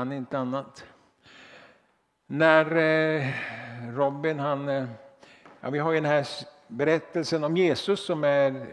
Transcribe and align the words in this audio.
kan 0.00 0.12
inte 0.12 0.38
annat. 0.38 0.84
När 2.26 2.76
eh, 2.76 3.26
Robin, 3.92 4.38
han, 4.38 4.68
eh, 4.68 4.86
ja, 5.60 5.70
vi 5.70 5.78
har 5.78 5.92
ju 5.92 6.00
den 6.00 6.10
här 6.10 6.26
berättelsen 6.68 7.44
om 7.44 7.56
Jesus 7.56 8.04
som 8.06 8.24
är 8.24 8.66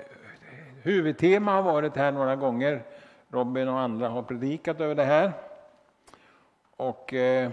huvudtema, 0.82 1.52
har 1.52 1.62
varit 1.62 1.96
här 1.96 2.12
några 2.12 2.36
gånger. 2.36 2.84
Robin 3.30 3.68
och 3.68 3.80
andra 3.80 4.10
har 4.10 4.22
predikat 4.24 4.82
över 4.82 4.96
det 4.96 5.04
här. 5.04 5.34
Och 6.78 7.14
eh, 7.14 7.52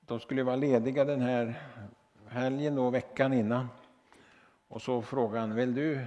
de 0.00 0.20
skulle 0.20 0.42
vara 0.42 0.56
lediga 0.56 1.04
den 1.04 1.20
här 1.20 1.62
helgen 2.28 2.74
då, 2.74 2.90
veckan 2.90 3.32
innan. 3.32 3.68
Och 4.68 4.82
så 4.82 5.02
frågade 5.02 5.40
han, 5.40 5.54
vill 5.54 5.74
du 5.74 6.06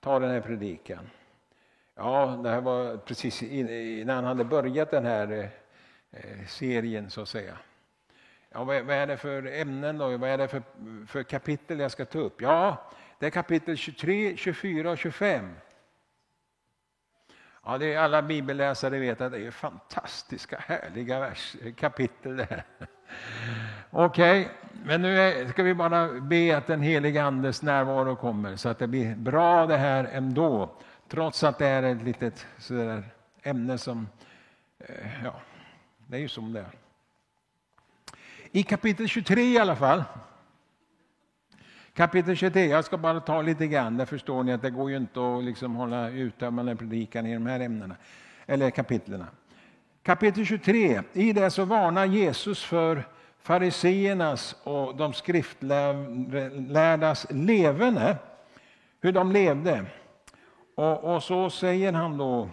ta 0.00 0.18
den 0.18 0.30
här 0.30 0.40
predikan? 0.40 1.10
Ja, 2.02 2.40
det 2.42 2.50
här 2.50 2.60
var 2.60 2.96
precis 2.96 3.42
innan 3.42 4.16
han 4.16 4.24
hade 4.24 4.44
börjat 4.44 4.90
den 4.90 5.04
här 5.04 5.50
eh, 6.10 6.46
serien 6.48 7.10
så 7.10 7.20
att 7.22 7.28
säga. 7.28 7.58
Ja, 8.50 8.64
vad 8.64 8.90
är 8.90 9.06
det 9.06 9.16
för 9.16 9.46
ämnen 9.46 9.98
då? 9.98 10.16
Vad 10.16 10.30
är 10.30 10.38
det 10.38 10.48
för, 10.48 10.62
för 11.06 11.22
kapitel 11.22 11.80
jag 11.80 11.90
ska 11.90 12.04
ta 12.04 12.18
upp? 12.18 12.42
Ja, 12.42 12.90
det 13.18 13.26
är 13.26 13.30
kapitel 13.30 13.76
23, 13.76 14.36
24 14.36 14.90
och 14.90 14.98
25. 14.98 15.54
Ja, 17.64 17.78
det 17.78 17.94
är 17.94 17.98
alla 17.98 18.22
bibelläsare 18.22 18.98
vet 18.98 19.20
att 19.20 19.32
det 19.32 19.46
är 19.46 19.50
fantastiska, 19.50 20.64
härliga 20.66 21.20
vers, 21.20 21.56
kapitel 21.76 22.36
det 22.36 22.46
här. 22.50 22.64
Okej, 23.90 24.40
okay, 24.40 24.54
men 24.84 25.02
nu 25.02 25.46
ska 25.50 25.62
vi 25.62 25.74
bara 25.74 26.08
be 26.08 26.56
att 26.56 26.66
den 26.66 26.80
heliga 26.80 27.24
Andes 27.24 27.62
närvaro 27.62 28.16
kommer 28.16 28.56
så 28.56 28.68
att 28.68 28.78
det 28.78 28.86
blir 28.86 29.14
bra 29.14 29.66
det 29.66 29.76
här 29.76 30.04
ändå. 30.12 30.76
Trots 31.10 31.44
att 31.44 31.58
det 31.58 31.66
är 31.66 31.82
ett 31.82 32.02
litet 32.02 32.46
sådär 32.58 33.04
ämne 33.42 33.78
som, 33.78 34.08
eh, 34.78 35.24
ja, 35.24 35.34
det 36.06 36.16
är 36.16 36.20
ju 36.20 36.28
som 36.28 36.52
det 36.52 36.60
är. 36.60 36.70
I 38.52 38.62
kapitel 38.62 39.08
23 39.08 39.42
i 39.42 39.58
alla 39.58 39.76
fall. 39.76 40.04
Kapitel 41.94 42.36
23, 42.36 42.66
jag 42.66 42.84
ska 42.84 42.96
bara 42.96 43.20
ta 43.20 43.42
lite 43.42 43.66
grann, 43.66 43.96
där 43.96 44.06
förstår 44.06 44.42
ni 44.42 44.52
att 44.52 44.62
det 44.62 44.70
går 44.70 44.90
ju 44.90 44.96
inte 44.96 45.20
att 45.20 45.44
liksom 45.44 45.74
hålla 45.74 46.10
uttömmande 46.10 46.76
predikan 46.76 47.26
i 47.26 47.34
de 47.34 47.46
här 47.46 47.60
ämnena, 47.60 47.96
eller 48.46 48.70
kapitlerna. 48.70 49.26
Kapitel 50.02 50.46
23, 50.46 51.02
i 51.12 51.32
det 51.32 51.50
så 51.50 51.64
varnar 51.64 52.06
Jesus 52.06 52.64
för 52.64 53.04
fariseernas 53.42 54.56
och 54.62 54.96
de 54.96 55.12
skriftlärdas 55.12 57.26
levande, 57.30 58.16
hur 59.00 59.12
de 59.12 59.32
levde. 59.32 59.86
Och, 60.80 61.14
och 61.14 61.22
så 61.22 61.50
säger 61.50 61.92
han 61.92 62.18
då 62.18 62.50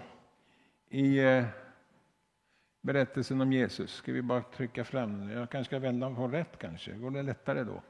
i 0.89 1.19
eh, 1.19 1.45
berättelsen 2.81 3.41
om 3.41 3.53
Jesus. 3.53 3.93
Ska 3.93 4.11
vi 4.11 4.21
bara 4.21 4.41
trycka 4.41 4.83
fram 4.83 5.19
den? 5.19 5.29
Jag 5.29 5.49
kanske 5.49 5.69
ska 5.69 5.79
vända 5.79 6.15
på 6.15 6.27
rätt 6.27 6.59
kanske. 6.59 6.91
Går 6.91 7.11
det 7.11 7.21
lättare 7.21 7.63
då? 7.63 7.81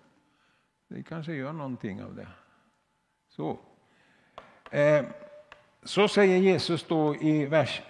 Det 0.87 1.03
kanske 1.03 1.33
gör 1.33 1.53
någonting 1.53 2.03
av 2.03 2.15
det. 2.15 2.27
Så. 3.29 3.59
Eh, 4.71 5.05
så 5.83 6.07
säger 6.07 6.37
Jesus 6.37 6.87
då 6.87 7.15
i 7.15 7.45
vers 7.45 7.81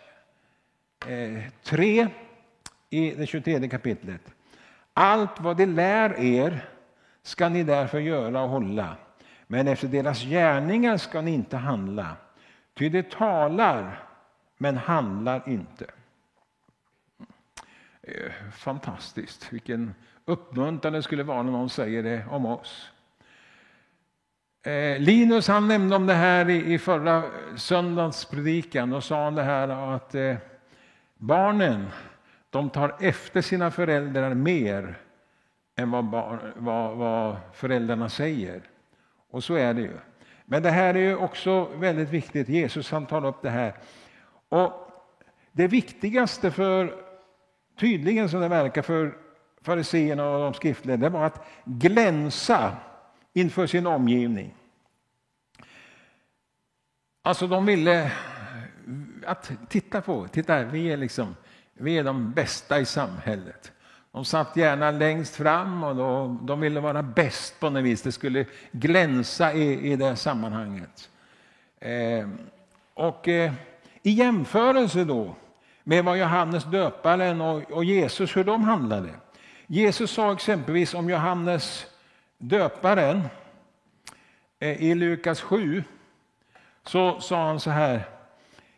eh, 1.08 1.44
3 1.64 2.08
i 2.90 3.12
det 3.12 3.26
23 3.26 3.70
kapitlet. 3.70 4.22
Allt 4.94 5.40
vad 5.40 5.58
de 5.58 5.66
lär 5.66 6.20
er 6.20 6.70
ska 7.22 7.50
ni 7.50 7.64
därför 7.64 8.00
göra 8.00 8.42
och 8.42 8.50
hålla, 8.50 8.98
men 9.48 9.68
efter 9.68 9.88
deras 9.88 10.24
gärningar 10.24 10.98
ska 10.98 11.22
ni 11.22 11.34
inte 11.34 11.58
handla. 11.58 12.18
Ty 12.78 12.90
det 12.90 13.12
talar, 13.12 14.04
men 14.58 14.78
handlar 14.78 15.50
inte. 15.50 15.86
Eh, 18.02 18.32
fantastiskt, 18.54 19.54
vilken 19.54 19.94
uppmuntran 20.26 20.94
det 20.94 21.04
skulle 21.04 21.24
vara 21.24 21.44
när 21.44 21.52
någon 21.52 21.70
säger 21.70 22.04
det 22.04 22.26
om 22.30 22.46
oss. 22.46 22.92
Eh, 24.64 25.00
Linus 25.00 25.48
han 25.48 25.68
nämnde 25.68 25.96
om 25.96 26.06
det 26.06 26.14
här 26.14 26.50
i 26.50 26.80
förra 26.80 27.24
söndagens 27.56 28.26
predikan 28.26 28.94
och 28.94 29.04
sa 29.04 29.32
det 29.32 29.44
här 29.44 29.68
att 29.96 30.16
eh, 30.16 30.36
barnen 31.18 31.88
de 32.50 32.70
tar 32.70 32.96
efter 33.00 33.42
sina 33.42 33.72
föräldrar 33.72 34.34
mer 34.34 34.98
än 35.76 35.92
vad, 35.92 36.06
barn, 36.06 36.40
vad, 36.56 36.98
vad 36.98 37.38
föräldrarna 37.54 38.10
säger. 38.10 38.62
Och 39.30 39.44
så 39.44 39.56
är 39.56 39.74
det 39.74 39.82
ju. 39.82 39.98
Men 40.50 40.64
det 40.64 40.72
här 40.72 40.98
är 40.98 41.16
också 41.16 41.66
väldigt 41.66 42.10
viktigt. 42.10 42.50
Jesus 42.50 42.92
han 42.92 43.06
tar 43.06 43.26
upp 43.26 43.42
det 43.42 43.50
här. 43.50 43.74
Och 44.50 44.88
Det 45.58 45.68
viktigaste 45.68 46.52
för, 46.52 47.04
tydligen 47.80 48.30
som 48.30 48.42
det 48.42 48.48
verkar 48.48 48.82
för 48.82 49.18
fariseerna 49.62 50.30
och 50.30 50.40
de 50.40 50.54
skriftliga, 50.54 50.98
det 50.98 51.10
var 51.10 51.26
att 51.26 51.46
glänsa 51.66 52.78
inför 53.34 53.68
sin 53.68 53.88
omgivning. 53.88 54.56
Alltså 57.22 57.48
de 57.48 57.66
ville 57.66 58.12
att 59.26 59.52
titta 59.70 60.02
på, 60.02 60.28
titta 60.28 60.64
vi 60.64 60.92
är 60.92 60.98
liksom, 60.98 61.36
vi 61.74 61.98
är 61.98 62.04
de 62.04 62.32
bästa 62.32 62.80
i 62.80 62.86
samhället. 62.86 63.72
De 64.12 64.26
satt 64.26 64.58
gärna 64.58 64.92
längst 64.92 65.36
fram 65.36 65.84
och 65.84 65.96
då, 65.96 66.38
de 66.42 66.60
ville 66.60 66.80
vara 66.80 67.04
bäst 67.04 67.60
på 67.60 67.70
något 67.70 67.84
vis. 67.84 68.02
Det 68.02 68.12
skulle 68.12 68.46
glänsa 68.72 69.54
i, 69.54 69.92
i 69.92 69.96
det 69.96 70.16
sammanhanget. 70.16 71.10
Eh, 71.80 72.28
och 72.94 73.28
eh, 73.28 73.54
i 74.02 74.12
jämförelse 74.12 75.04
då 75.04 75.36
med 75.84 76.06
vad 76.06 76.18
Johannes 76.18 76.64
döparen 76.64 77.42
och, 77.42 77.72
och 77.72 77.84
Jesus, 77.84 78.38
hur 78.38 78.44
de 78.44 78.64
handlade. 78.64 79.10
Jesus 79.68 80.12
sa 80.12 80.34
exempelvis 80.34 80.94
om 80.94 81.10
Johannes 81.10 81.86
döparen 82.38 83.22
eh, 84.60 84.84
i 84.84 84.96
Lukas 84.96 85.42
7, 85.42 85.84
så 86.84 87.20
sa 87.20 87.48
han 87.48 87.60
så 87.60 87.70
här, 87.70 88.04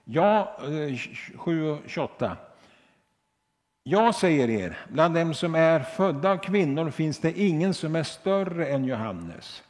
ja, 0.03 0.57
7.28. 0.61 2.25
Eh, 2.25 2.31
jag 3.89 4.15
säger 4.15 4.49
er, 4.49 4.77
bland 4.89 5.15
dem 5.15 5.33
som 5.33 5.55
är 5.55 5.79
födda 5.79 6.31
av 6.31 6.37
kvinnor 6.37 6.91
finns 6.91 7.19
det 7.19 7.39
ingen 7.39 7.73
som 7.73 7.95
är 7.95 8.03
större 8.03 8.67
än 8.67 8.85
Johannes. 8.85 9.63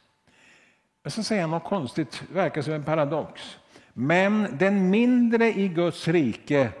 Men 1.02 1.10
så 1.10 1.22
säger 1.22 1.42
han 1.42 1.50
något 1.50 1.64
konstigt, 1.64 2.22
verkar 2.32 2.62
som 2.62 2.72
en 2.72 2.84
paradox. 2.84 3.58
Men 3.92 4.58
den 4.58 4.90
mindre 4.90 5.46
i 5.46 5.68
Guds 5.68 6.08
rike 6.08 6.72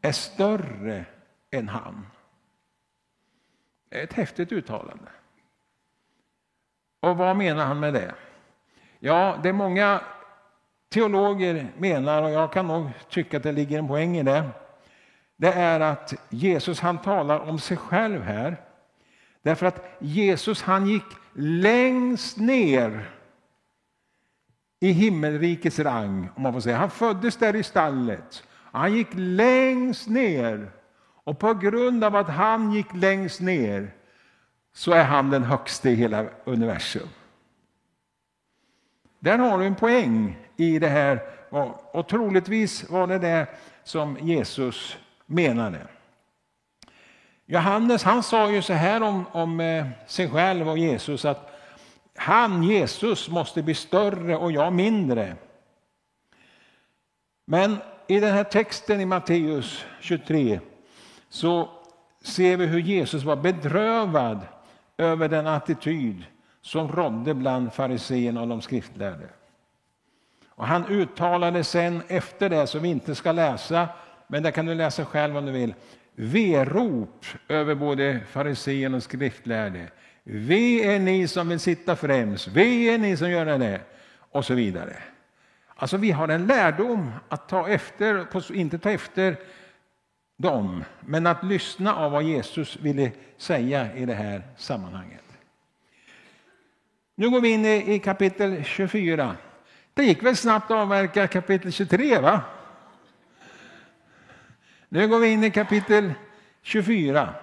är 0.00 0.12
större 0.12 1.04
än 1.50 1.68
han. 1.68 2.06
Det 3.88 4.00
är 4.00 4.04
ett 4.04 4.12
häftigt 4.12 4.52
uttalande. 4.52 5.10
Och 7.00 7.16
vad 7.16 7.36
menar 7.36 7.66
han 7.66 7.80
med 7.80 7.94
det? 7.94 8.14
Ja, 8.98 9.38
det 9.42 9.48
är 9.48 9.52
många 9.52 10.00
teologer 10.88 11.68
menar, 11.78 12.22
och 12.22 12.30
jag 12.30 12.52
kan 12.52 12.66
nog 12.66 12.90
tycka 13.08 13.36
att 13.36 13.42
det 13.42 13.52
ligger 13.52 13.78
en 13.78 13.88
poäng 13.88 14.16
i 14.16 14.22
det, 14.22 14.50
det 15.42 15.52
är 15.52 15.80
att 15.80 16.14
Jesus 16.30 16.80
han 16.80 16.98
talar 16.98 17.38
om 17.38 17.58
sig 17.58 17.76
själv 17.76 18.22
här. 18.22 18.56
Därför 19.42 19.66
att 19.66 19.96
Jesus 19.98 20.62
han 20.62 20.86
gick 20.86 21.04
längst 21.34 22.36
ner 22.36 23.10
i 24.80 24.92
himmelrikets 24.92 25.78
rang, 25.78 26.28
om 26.36 26.42
man 26.42 26.52
får 26.52 26.60
säga. 26.60 26.76
Han 26.76 26.90
föddes 26.90 27.36
där 27.36 27.56
i 27.56 27.62
stallet. 27.62 28.44
Han 28.72 28.92
gick 28.92 29.08
längst 29.14 30.08
ner. 30.08 30.70
Och 31.24 31.38
på 31.38 31.54
grund 31.54 32.04
av 32.04 32.16
att 32.16 32.28
han 32.28 32.72
gick 32.72 32.94
längst 32.94 33.40
ner 33.40 33.90
så 34.72 34.92
är 34.92 35.04
han 35.04 35.30
den 35.30 35.42
högste 35.42 35.90
i 35.90 35.94
hela 35.94 36.26
universum. 36.44 37.08
Där 39.18 39.38
har 39.38 39.58
du 39.58 39.64
en 39.64 39.74
poäng 39.74 40.38
i 40.56 40.78
det 40.78 40.88
här. 40.88 41.20
Och 41.92 42.08
troligtvis 42.08 42.90
var 42.90 43.06
det 43.06 43.18
det 43.18 43.46
som 43.84 44.18
Jesus 44.20 44.98
menade. 45.32 45.86
Johannes 47.46 48.02
han 48.02 48.22
sa 48.22 48.50
ju 48.50 48.62
så 48.62 48.72
här 48.72 49.02
om, 49.02 49.26
om 49.32 49.60
eh, 49.60 49.86
sig 50.06 50.30
själv 50.30 50.68
och 50.68 50.78
Jesus 50.78 51.24
att 51.24 51.48
han, 52.16 52.62
Jesus, 52.62 53.28
måste 53.28 53.62
bli 53.62 53.74
större 53.74 54.36
och 54.36 54.52
jag 54.52 54.72
mindre. 54.72 55.36
Men 57.44 57.76
i 58.06 58.20
den 58.20 58.34
här 58.34 58.44
texten 58.44 59.00
i 59.00 59.04
Matteus 59.04 59.84
23 60.00 60.60
så 61.28 61.68
ser 62.22 62.56
vi 62.56 62.66
hur 62.66 62.80
Jesus 62.80 63.22
var 63.22 63.36
bedrövad 63.36 64.40
över 64.96 65.28
den 65.28 65.46
attityd 65.46 66.24
som 66.60 66.88
rådde 66.88 67.34
bland 67.34 67.72
fariseerna 67.72 68.40
och 68.40 68.48
de 68.48 68.60
skriftlärde. 68.60 69.28
Och 70.48 70.66
han 70.66 70.86
uttalade 70.86 71.64
sen 71.64 72.02
efter 72.08 72.48
det, 72.48 72.66
som 72.66 72.82
vi 72.82 72.88
inte 72.88 73.14
ska 73.14 73.32
läsa, 73.32 73.88
men 74.26 74.42
där 74.42 74.50
kan 74.50 74.66
du 74.66 74.74
läsa 74.74 75.04
själv 75.04 75.36
om 75.36 75.46
du 75.46 75.52
vill, 75.52 75.74
verop 76.14 77.26
över 77.48 77.74
både 77.74 78.20
farisén 78.30 78.94
och 78.94 79.02
skriftlärde. 79.02 79.90
Ve 80.24 80.94
är 80.94 80.98
ni 80.98 81.28
som 81.28 81.48
vill 81.48 81.60
sitta 81.60 81.96
främst, 81.96 82.48
ve 82.48 82.94
är 82.94 82.98
ni 82.98 83.16
som 83.16 83.30
gör 83.30 83.58
det, 83.58 83.80
och 84.30 84.44
så 84.44 84.54
vidare. 84.54 84.96
Alltså 85.74 85.96
vi 85.96 86.10
har 86.10 86.28
en 86.28 86.46
lärdom 86.46 87.12
att 87.28 87.48
ta 87.48 87.68
efter, 87.68 88.26
inte 88.52 88.78
ta 88.78 88.90
efter 88.90 89.36
dem, 90.38 90.84
men 91.00 91.26
att 91.26 91.44
lyssna 91.44 91.94
av 91.94 92.12
vad 92.12 92.22
Jesus 92.22 92.76
ville 92.76 93.10
säga 93.36 93.96
i 93.96 94.06
det 94.06 94.14
här 94.14 94.42
sammanhanget. 94.56 95.22
Nu 97.14 97.30
går 97.30 97.40
vi 97.40 97.48
in 97.48 97.64
i, 97.66 97.98
kapitel 97.98 98.64
24. 98.64 99.36
Det 99.94 100.04
gick 100.04 100.22
väl 100.22 100.36
snabbt 100.36 100.70
att 100.70 100.76
avverka 100.76 101.26
kapitel 101.26 101.72
23, 101.72 102.18
va? 102.18 102.40
Nu 104.94 105.08
går 105.08 105.18
vi 105.18 105.32
in 105.32 105.44
i 105.44 105.50
kapitel 105.50 106.12
24. 106.62 107.34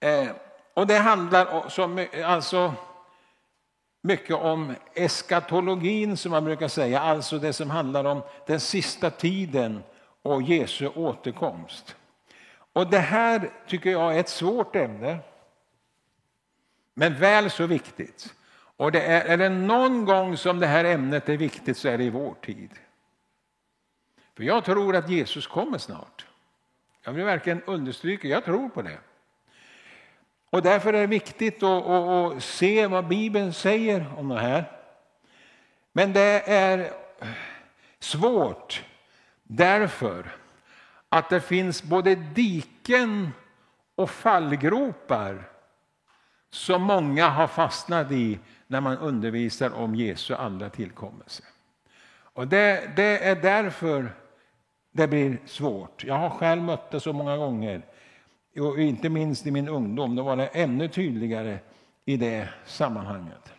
Eh, 0.00 0.28
och 0.74 0.86
det 0.86 0.98
handlar 0.98 1.68
så, 1.68 2.06
alltså 2.24 2.74
mycket 4.02 4.36
om 4.36 4.74
eskatologin 4.94 6.16
som 6.16 6.30
man 6.30 6.44
brukar 6.44 6.68
säga, 6.68 7.00
alltså 7.00 7.38
det 7.38 7.52
som 7.52 7.70
handlar 7.70 8.04
om 8.04 8.22
den 8.46 8.60
sista 8.60 9.10
tiden 9.10 9.82
och 10.22 10.42
Jesu 10.42 10.88
återkomst. 10.88 11.96
Och 12.72 12.90
det 12.90 12.98
här 12.98 13.50
tycker 13.66 13.90
jag 13.90 14.16
är 14.16 14.20
ett 14.20 14.28
svårt 14.28 14.76
ämne, 14.76 15.18
men 16.94 17.14
väl 17.14 17.50
så 17.50 17.66
viktigt. 17.66 18.34
Och 18.76 18.92
det 18.92 19.02
är, 19.02 19.24
är 19.24 19.36
det 19.36 19.48
någon 19.48 20.04
gång 20.04 20.36
som 20.36 20.60
det 20.60 20.66
här 20.66 20.84
ämnet 20.84 21.28
är 21.28 21.36
viktigt 21.36 21.76
så 21.76 21.88
är 21.88 21.98
det 21.98 22.04
i 22.04 22.10
vår 22.10 22.34
tid. 22.34 22.70
För 24.38 24.44
jag 24.44 24.64
tror 24.64 24.96
att 24.96 25.10
Jesus 25.10 25.46
kommer 25.46 25.78
snart. 25.78 26.26
Jag 27.04 27.12
vill 27.12 27.24
verkligen 27.24 27.62
understryka, 27.62 28.28
jag 28.28 28.44
tror 28.44 28.68
på 28.68 28.82
det. 28.82 28.98
Och 30.50 30.62
därför 30.62 30.92
är 30.92 31.00
det 31.00 31.06
viktigt 31.06 31.62
att, 31.62 31.86
att, 31.86 32.36
att 32.36 32.42
se 32.42 32.86
vad 32.86 33.08
Bibeln 33.08 33.52
säger 33.52 34.14
om 34.16 34.28
det 34.28 34.40
här. 34.40 34.64
Men 35.92 36.12
det 36.12 36.42
är 36.46 36.92
svårt 37.98 38.84
därför 39.42 40.36
att 41.08 41.30
det 41.30 41.40
finns 41.40 41.82
både 41.82 42.14
diken 42.14 43.30
och 43.94 44.10
fallgropar 44.10 45.48
som 46.50 46.82
många 46.82 47.28
har 47.28 47.46
fastnat 47.46 48.12
i 48.12 48.38
när 48.66 48.80
man 48.80 48.98
undervisar 48.98 49.70
om 49.70 49.94
Jesu 49.94 50.34
andra 50.34 50.70
tillkommelse. 50.70 51.42
Och 52.32 52.48
det, 52.48 52.90
det 52.96 53.24
är 53.28 53.36
därför 53.36 54.12
det 54.92 55.08
blir 55.08 55.38
svårt. 55.46 56.04
Jag 56.04 56.14
har 56.14 56.30
själv 56.30 56.62
mött 56.62 56.90
det 56.90 57.00
så 57.00 57.12
många 57.12 57.36
gånger. 57.36 57.82
Och 58.60 58.80
inte 58.80 59.08
minst 59.08 59.46
i 59.46 59.50
min 59.50 59.68
ungdom, 59.68 60.16
då 60.16 60.22
var 60.22 60.36
det 60.36 60.46
ännu 60.46 60.88
tydligare 60.88 61.58
i 62.04 62.16
det 62.16 62.48
sammanhanget. 62.66 63.52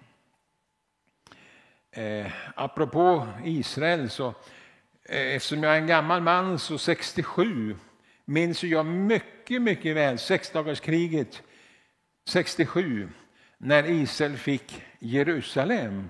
Eh, 1.91 2.31
apropå 2.55 3.27
Israel, 3.43 4.09
så, 4.09 4.27
eh, 5.09 5.35
eftersom 5.35 5.63
jag 5.63 5.73
är 5.73 5.81
en 5.81 5.87
gammal 5.87 6.21
man, 6.21 6.59
så 6.59 6.77
67 6.77 7.75
minns 8.25 8.63
jag 8.63 8.85
mycket, 8.85 9.61
mycket 9.61 9.95
väl 9.95 10.19
sexdagarskriget 10.19 11.43
67 12.27 13.09
när 13.57 13.89
Israel 13.89 14.37
fick 14.37 14.83
Jerusalem. 14.99 16.09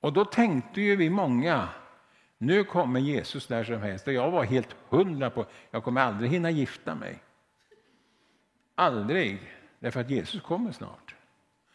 Och 0.00 0.12
då 0.12 0.24
tänkte 0.24 0.80
ju 0.80 0.96
vi 0.96 1.10
många, 1.10 1.68
nu 2.42 2.64
kommer 2.64 3.00
Jesus 3.00 3.46
där 3.46 3.64
som 3.64 3.82
helst. 3.82 4.06
Och 4.06 4.12
jag 4.12 4.30
var 4.30 4.44
helt 4.44 4.76
hundra 4.88 5.30
på, 5.30 5.46
jag 5.70 5.84
kommer 5.84 6.00
aldrig 6.00 6.30
hinna 6.30 6.50
gifta 6.50 6.94
mig. 6.94 7.18
Aldrig, 8.74 9.38
därför 9.78 10.00
att 10.00 10.10
Jesus 10.10 10.42
kommer 10.42 10.72
snart. 10.72 11.14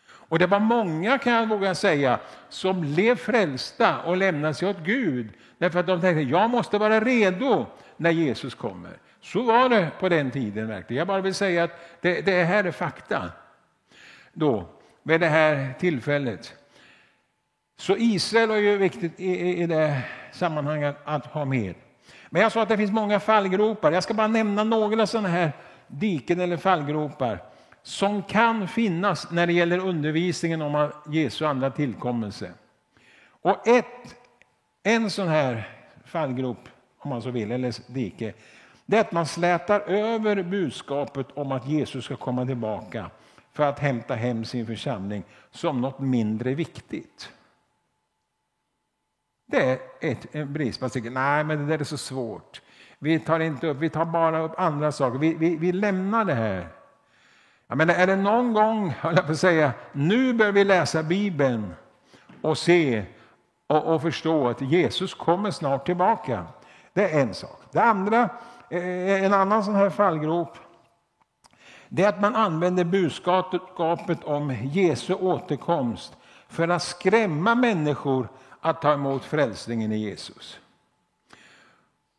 Och 0.07 0.39
det 0.39 0.47
var 0.47 0.59
många, 0.59 1.17
kan 1.17 1.33
jag 1.33 1.49
våga 1.49 1.75
säga, 1.75 2.19
som 2.49 2.81
blev 2.81 3.15
frälsta 3.15 4.01
och 4.01 4.17
lämnade 4.17 4.53
sig 4.53 4.69
åt 4.69 4.79
Gud. 4.83 5.29
Därför 5.57 5.79
att 5.79 5.87
de 5.87 6.01
tänkte, 6.01 6.21
jag 6.21 6.49
måste 6.49 6.77
vara 6.77 6.99
redo 6.99 7.65
när 7.97 8.11
Jesus 8.11 8.55
kommer. 8.55 8.97
Så 9.21 9.41
var 9.41 9.69
det 9.69 9.91
på 9.99 10.09
den 10.09 10.31
tiden 10.31 10.67
verkligen. 10.67 10.97
Jag 10.97 11.07
bara 11.07 11.21
vill 11.21 11.33
säga 11.33 11.63
att 11.63 12.01
det, 12.01 12.21
det 12.21 12.43
här 12.43 12.63
är 12.63 12.71
fakta. 12.71 13.31
Då, 14.33 14.69
vid 15.03 15.19
det 15.19 15.27
här 15.27 15.73
tillfället. 15.79 16.55
Så 17.77 17.95
Israel 17.97 18.51
är 18.51 18.55
ju 18.55 18.77
viktigt 18.77 19.19
i, 19.19 19.61
i 19.61 19.67
det 19.67 20.01
sammanhanget 20.31 20.95
att 21.05 21.25
ha 21.25 21.45
med. 21.45 21.75
Men 22.29 22.41
jag 22.41 22.51
sa 22.51 22.61
att 22.61 22.69
det 22.69 22.77
finns 22.77 22.91
många 22.91 23.19
fallgropar. 23.19 23.91
Jag 23.91 24.03
ska 24.03 24.13
bara 24.13 24.27
nämna 24.27 24.63
några 24.63 25.07
sådana 25.07 25.29
här 25.29 25.51
diken 25.87 26.39
eller 26.39 26.57
fallgropar 26.57 27.39
som 27.83 28.23
kan 28.23 28.67
finnas 28.67 29.31
när 29.31 29.47
det 29.47 29.53
gäller 29.53 29.79
undervisningen 29.79 30.61
om 30.61 30.91
Jesu 31.07 31.45
andra 31.45 31.71
tillkommelse. 31.71 32.51
Och 33.41 33.67
ett, 33.67 34.15
en 34.83 35.09
sån 35.09 35.27
här 35.27 35.69
fallgrop, 36.05 36.69
om 36.99 37.09
man 37.09 37.21
så 37.21 37.31
vill, 37.31 37.51
eller 37.51 37.93
dike, 37.93 38.33
det 38.85 38.97
är 38.97 39.01
att 39.01 39.11
man 39.11 39.25
slätar 39.25 39.79
över 39.79 40.43
budskapet 40.43 41.27
om 41.33 41.51
att 41.51 41.67
Jesus 41.67 42.05
ska 42.05 42.15
komma 42.15 42.45
tillbaka 42.45 43.09
för 43.53 43.63
att 43.63 43.79
hämta 43.79 44.15
hem 44.15 44.45
sin 44.45 44.65
församling 44.65 45.23
som 45.51 45.81
något 45.81 45.99
mindre 45.99 46.53
viktigt. 46.53 47.29
Det 49.49 49.71
är 49.71 49.79
ett, 49.99 50.35
en 50.35 50.53
brist. 50.53 50.81
Man 50.81 50.89
tycker 50.89 51.09
nej 51.09 51.43
men 51.43 51.57
det 51.57 51.65
där 51.65 51.79
är 51.79 51.83
så 51.83 51.97
svårt. 51.97 52.61
Vi 52.99 53.19
tar 53.19 53.39
inte 53.39 53.67
upp, 53.67 53.77
vi 53.77 53.89
tar 53.89 54.05
bara 54.05 54.39
upp 54.39 54.59
andra 54.59 54.91
saker. 54.91 55.19
Vi, 55.19 55.33
vi, 55.33 55.55
vi 55.55 55.71
lämnar 55.71 56.25
det 56.25 56.33
här. 56.33 56.67
Jag 57.67 57.77
menar, 57.77 57.93
är 57.93 58.07
det 58.07 58.15
någon 58.15 58.53
gång, 58.53 58.89
höll 58.99 59.15
jag 59.15 59.25
på 59.25 59.31
att 59.31 59.39
säga, 59.39 59.71
nu 59.91 60.33
bör 60.33 60.51
vi 60.51 60.63
läsa 60.63 61.03
Bibeln 61.03 61.73
och 62.41 62.57
se 62.57 63.05
och, 63.67 63.93
och, 63.93 64.01
förstå 64.01 64.47
att 64.47 64.61
Jesus 64.61 65.13
kommer 65.13 65.51
snart 65.51 65.85
tillbaka. 65.85 66.45
Det 66.93 67.13
är 67.13 67.21
en 67.21 67.33
sak. 67.33 67.61
Det 67.71 67.83
andra, 67.83 68.29
eh, 68.69 69.23
en 69.23 69.33
annan 69.33 69.63
sån 69.63 69.75
här 69.75 69.89
fallgrop, 69.89 70.57
det 71.89 72.03
är 72.03 72.09
att 72.09 72.21
man 72.21 72.35
använder 72.35 72.83
budskapet 72.83 74.23
om 74.23 74.55
Jesu 74.63 75.13
återkomst 75.13 76.17
för 76.47 76.67
att 76.67 76.83
skrämma 76.83 77.55
människor 77.55 78.27
att 78.69 78.81
ta 78.81 78.93
emot 78.93 79.25
frälsningen 79.25 79.91
i 79.91 79.97
Jesus. 79.97 80.59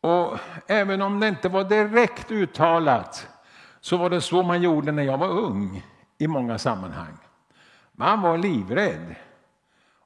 Och 0.01 0.39
även 0.67 1.01
om 1.01 1.19
det 1.19 1.27
inte 1.27 1.49
var 1.49 1.63
direkt 1.63 2.31
uttalat 2.31 3.27
så 3.81 3.97
var 3.97 4.09
det 4.09 4.21
så 4.21 4.43
man 4.43 4.61
gjorde 4.61 4.91
när 4.91 5.03
jag 5.03 5.17
var 5.17 5.29
ung 5.29 5.83
i 6.17 6.27
många 6.27 6.57
sammanhang. 6.57 7.17
Man 7.91 8.21
var 8.21 8.37
livrädd. 8.37 9.15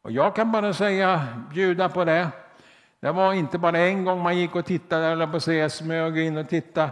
Och 0.02 0.12
jag 0.12 0.36
kan 0.36 0.52
bara 0.52 0.74
säga, 0.74 1.28
bjuda 1.50 1.90
på 1.90 2.06
det. 2.06 2.30
Det 3.00 3.12
var 3.12 3.34
inte 3.34 3.58
bara 3.58 3.78
en 3.78 4.06
gång 4.06 4.22
man 4.22 4.38
gick 4.38 4.56
och 4.56 4.66
tittade, 4.66 5.06
eller 5.06 5.28
på 5.28 5.38
att 5.38 5.44
säga, 5.44 5.70
smög 5.70 6.18
in 6.18 6.38
och 6.38 6.50
tittade. 6.50 6.92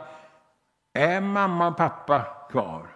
Är 0.94 1.22
mamma 1.22 1.68
och 1.68 1.78
pappa 1.78 2.26
kvar? 2.50 2.88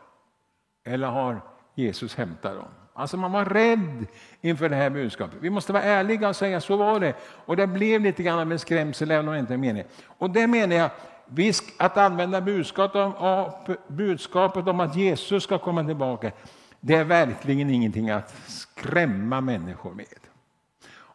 Eller 0.83 1.07
har 1.07 1.41
Jesus 1.75 2.15
hämtat 2.15 2.55
dem? 2.55 2.84
Alltså 2.97 3.17
man 3.17 3.31
var 3.31 3.45
rädd 3.45 4.05
inför 4.41 4.69
det 4.69 4.75
här 4.75 4.89
budskapet. 4.89 5.37
Vi 5.41 5.49
måste 5.49 5.73
vara 5.73 5.83
ärliga 5.83 6.29
och 6.29 6.35
säga 6.35 6.61
så 6.61 6.77
var 6.77 6.99
det. 6.99 7.13
Och 7.21 7.57
det 7.57 7.67
blev 7.67 8.01
lite 8.01 8.23
grann 8.23 8.39
av 8.39 8.51
en 8.51 8.59
skrämsel 8.59 9.11
även 9.11 9.27
om 9.27 9.33
det 9.33 9.39
inte 9.39 9.53
är 9.53 9.57
meningen. 9.57 9.87
Och 10.17 10.29
det 10.29 10.47
menar 10.47 10.75
jag, 10.75 10.89
att 11.77 11.97
använda 11.97 12.41
budskapet 12.41 12.95
om, 12.95 13.51
budskapet 13.87 14.67
om 14.67 14.79
att 14.79 14.95
Jesus 14.95 15.43
ska 15.43 15.57
komma 15.57 15.83
tillbaka, 15.83 16.31
det 16.79 16.95
är 16.95 17.03
verkligen 17.03 17.69
ingenting 17.69 18.09
att 18.09 18.35
skrämma 18.47 19.41
människor 19.41 19.93
med. 19.93 20.19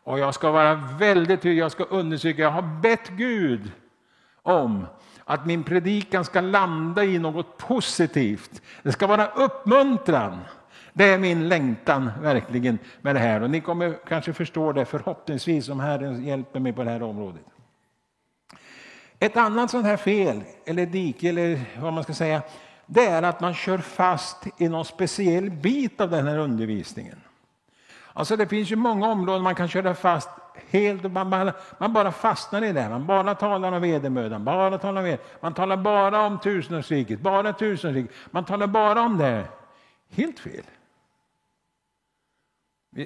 Och 0.05 0.19
jag 0.19 0.35
ska 0.35 0.51
vara 0.51 0.75
väldigt 0.75 1.43
tydlig, 1.43 1.63
jag 1.63 1.73
ska 1.73 1.85
undersöka, 1.85 2.43
jag 2.43 2.51
har 2.51 2.81
bett 2.83 3.09
Gud 3.09 3.73
om 4.43 4.87
att 5.25 5.47
min 5.47 5.63
predikan 5.63 6.25
ska 6.25 6.41
landa 6.41 7.05
i 7.05 7.19
något 7.19 7.59
positivt. 7.59 8.63
Det 8.83 8.93
ska 8.93 9.07
vara 9.07 9.27
uppmuntran. 9.27 10.39
Det 10.93 11.05
är 11.05 11.19
min 11.19 11.49
längtan 11.49 12.11
verkligen 12.23 12.79
med 13.01 13.15
det 13.15 13.19
här 13.19 13.43
och 13.43 13.51
ni 13.51 13.61
kommer 13.61 13.99
kanske 14.09 14.33
förstå 14.33 14.73
det 14.73 14.85
förhoppningsvis 14.85 15.69
om 15.69 15.81
Herren 15.81 16.25
hjälper 16.25 16.61
mig 16.61 16.73
på 16.73 16.85
det 16.85 16.91
här 16.91 17.03
området. 17.03 17.45
Ett 19.19 19.37
annat 19.37 19.71
sånt 19.71 19.87
här 19.87 19.97
fel, 19.97 20.43
eller 20.65 20.87
dike 20.87 21.29
eller 21.29 21.61
vad 21.81 21.93
man 21.93 22.05
ska 22.05 22.15
säga, 22.15 22.43
det 22.87 23.07
är 23.07 23.23
att 23.23 23.41
man 23.41 23.55
kör 23.55 23.79
fast 23.79 24.47
i 24.59 24.69
någon 24.69 24.85
speciell 24.85 25.51
bit 25.51 26.01
av 26.01 26.11
den 26.11 26.27
här 26.27 26.39
undervisningen. 26.39 27.21
Alltså 28.13 28.37
det 28.37 28.47
finns 28.47 28.71
ju 28.71 28.77
många 28.77 29.09
områden 29.09 29.43
man 29.43 29.55
kan 29.55 29.69
köra 29.69 29.95
fast 29.95 30.29
helt, 30.71 31.13
man 31.13 31.31
bara, 31.31 31.53
man 31.79 31.93
bara 31.93 32.13
fastnar 32.13 32.65
i 32.65 32.73
det. 32.73 32.89
Man 32.89 33.07
bara 33.07 33.35
talar 33.35 33.73
om 33.73 33.83
vedermödan, 33.83 34.45
bara 34.45 34.79
talar 34.79 35.03
om 35.03 35.17
man 35.41 35.55
talar 35.55 35.77
bara 35.77 36.27
om 36.27 36.39
tusenårsriket, 36.39 37.21
bara 37.21 37.53
tusenårsriket. 37.53 38.17
Man 38.31 38.45
talar 38.45 38.67
bara 38.67 39.03
om 39.03 39.19
det. 39.19 39.45
Helt 40.11 40.39
fel. 40.39 40.65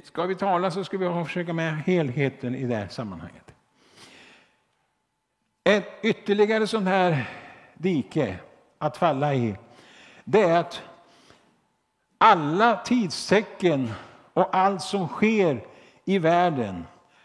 Ska 0.05 0.26
vi 0.26 0.35
tala 0.35 0.71
så 0.71 0.85
ska 0.85 0.99
vi 0.99 1.25
försöka 1.25 1.53
med 1.53 1.83
helheten 1.83 2.55
i 2.55 2.64
det 2.64 2.76
här 2.76 2.88
sammanhanget. 2.88 3.55
Ett 5.64 5.88
ytterligare 6.03 6.67
sånt 6.67 6.88
här 6.88 7.31
dike 7.75 8.37
att 8.79 8.97
falla 8.97 9.35
i, 9.35 9.57
det 10.25 10.43
är 10.43 10.59
att 10.61 10.83
alla 12.19 12.76
tidstecken 12.76 13.93
och 14.33 14.57
allt 14.57 14.83
som 14.83 15.09
sker 15.09 15.64
i 16.05 16.19
världen 16.19 16.85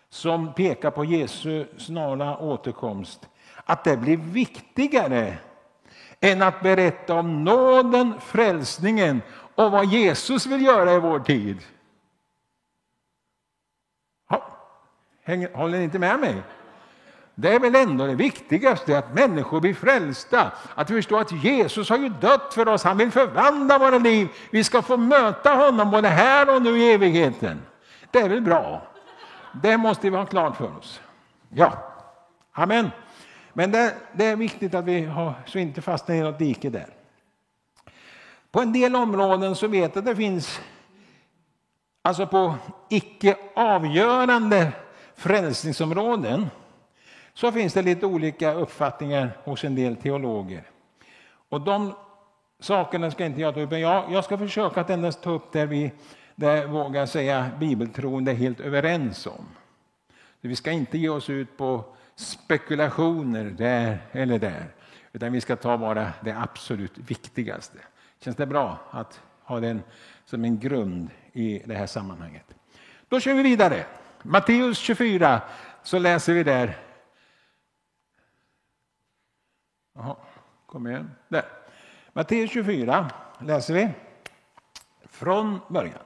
som 0.10 0.54
pekar 0.54 0.92
på 0.92 1.06
Jesu 1.06 1.66
snara 1.78 2.38
återkomst, 2.38 3.30
att 3.66 3.84
det 3.84 3.98
blir 3.98 4.18
viktigare 4.18 5.38
än 6.20 6.42
att 6.42 6.62
berätta 6.62 7.14
om 7.14 7.44
nåden, 7.44 8.14
frälsningen 8.22 9.22
och 9.56 9.72
vad 9.72 9.86
Jesus 9.86 10.46
vill 10.46 10.62
göra 10.62 10.94
i 10.94 11.00
vår 11.00 11.20
tid. 11.20 11.58
Håller 15.54 15.78
ni 15.78 15.84
inte 15.84 16.00
med 16.00 16.20
mig? 16.20 16.36
Det 17.36 17.54
är 17.54 17.60
väl 17.60 17.76
ändå 17.76 18.08
det 18.08 18.16
viktigaste, 18.16 18.98
att 18.98 19.14
människor 19.14 19.62
blir 19.62 19.74
frälsta. 19.74 20.52
Att 20.76 20.88
förstå 20.88 21.18
att 21.18 21.32
Jesus 21.32 21.90
har 21.90 21.98
ju 21.98 22.10
dött 22.10 22.54
för 22.54 22.68
oss, 22.68 22.84
han 22.84 22.98
vill 22.98 23.12
förvandla 23.12 23.78
våra 23.78 23.98
liv. 23.98 24.28
Vi 24.52 24.64
ska 24.64 24.82
få 24.82 24.98
möta 24.98 25.56
honom 25.56 25.92
både 25.92 26.08
här 26.08 26.56
och 26.56 26.62
nu 26.62 26.80
i 26.80 26.94
evigheten. 26.94 27.62
Det 28.12 28.20
är 28.20 28.30
väl 28.30 28.42
bra? 28.42 28.82
Det 29.62 29.78
måste 29.78 30.10
vi 30.10 30.18
ha 30.18 30.26
klart 30.26 30.58
för 30.58 30.78
oss. 30.78 31.02
Ja, 31.50 31.94
amen. 32.52 32.92
Men 33.54 33.72
det, 33.72 33.94
det 34.14 34.26
är 34.26 34.36
viktigt 34.36 34.74
att 34.74 34.86
vi 34.86 35.06
har, 35.06 35.34
så 35.46 35.60
inte 35.60 35.82
fastnar 35.82 36.16
i 36.16 36.22
något 36.22 36.40
dike 36.40 36.70
där. 36.70 36.88
På 38.52 38.62
en 38.62 38.74
del 38.74 38.96
områden 38.96 39.56
så 39.56 39.68
vet 39.68 39.96
jag 39.96 40.02
att 40.02 40.06
det 40.06 40.16
finns, 40.16 40.62
alltså 42.02 42.28
på 42.28 42.56
icke 42.90 43.38
avgörande 43.56 44.72
frälsningsområden, 45.20 46.48
så 47.34 47.52
finns 47.52 47.74
det 47.74 47.82
lite 47.82 48.06
olika 48.06 48.54
uppfattningar 48.54 49.38
hos 49.44 49.64
en 49.64 49.76
del 49.76 49.96
teologer. 49.96 50.64
Och 51.50 51.62
de 51.62 51.94
sakerna 52.60 53.12
ska 53.12 53.26
inte 53.26 53.42
jag 53.42 53.54
ta 53.54 53.62
upp, 53.62 53.72
men 53.72 53.80
jag, 53.80 54.12
jag 54.12 54.24
ska 54.24 54.38
försöka 54.38 54.82
att 54.82 54.90
endast 54.90 55.22
ta 55.22 55.32
upp 55.32 55.52
där 55.52 55.66
vi 55.66 55.92
där 56.36 56.68
vågar 56.68 57.06
säga 57.06 57.52
bibeltroende 57.60 58.32
är 58.32 58.36
helt 58.36 58.60
överens 58.60 59.28
om. 59.28 59.46
Vi 60.42 60.56
ska 60.56 60.72
inte 60.72 60.98
ge 60.98 61.10
oss 61.10 61.30
ut 61.30 61.58
på 61.58 61.84
spekulationer 62.16 63.46
där 63.46 63.98
eller 64.12 64.40
där, 64.40 64.66
utan 65.14 65.32
vi 65.32 65.42
ska 65.42 65.56
ta 65.56 65.78
bara 65.78 66.14
det 66.22 66.32
absolut 66.32 66.98
viktigaste. 66.98 67.78
Känns 68.24 68.36
det 68.36 68.46
bra 68.46 68.78
att 68.92 69.22
ha 69.44 69.60
den 69.60 69.82
som 70.26 70.46
en 70.46 70.60
grund 70.60 71.10
i 71.34 71.62
det 71.66 71.76
här 71.76 71.88
sammanhanget? 71.88 72.46
Då 73.10 73.20
kör 73.20 73.34
vi 73.34 73.44
vidare. 73.44 73.86
Matteus 74.30 74.78
24 74.78 75.42
så 75.84 76.00
läser 76.00 76.34
vi 76.34 76.44
där. 76.44 76.78
Jaha, 79.96 80.16
kom 80.66 80.88
igen. 80.88 81.12
Där. 81.28 81.46
Matteus 82.14 82.52
24 82.52 83.10
läser 83.40 83.74
vi 83.74 83.90
från 85.10 85.60
början. 85.68 86.04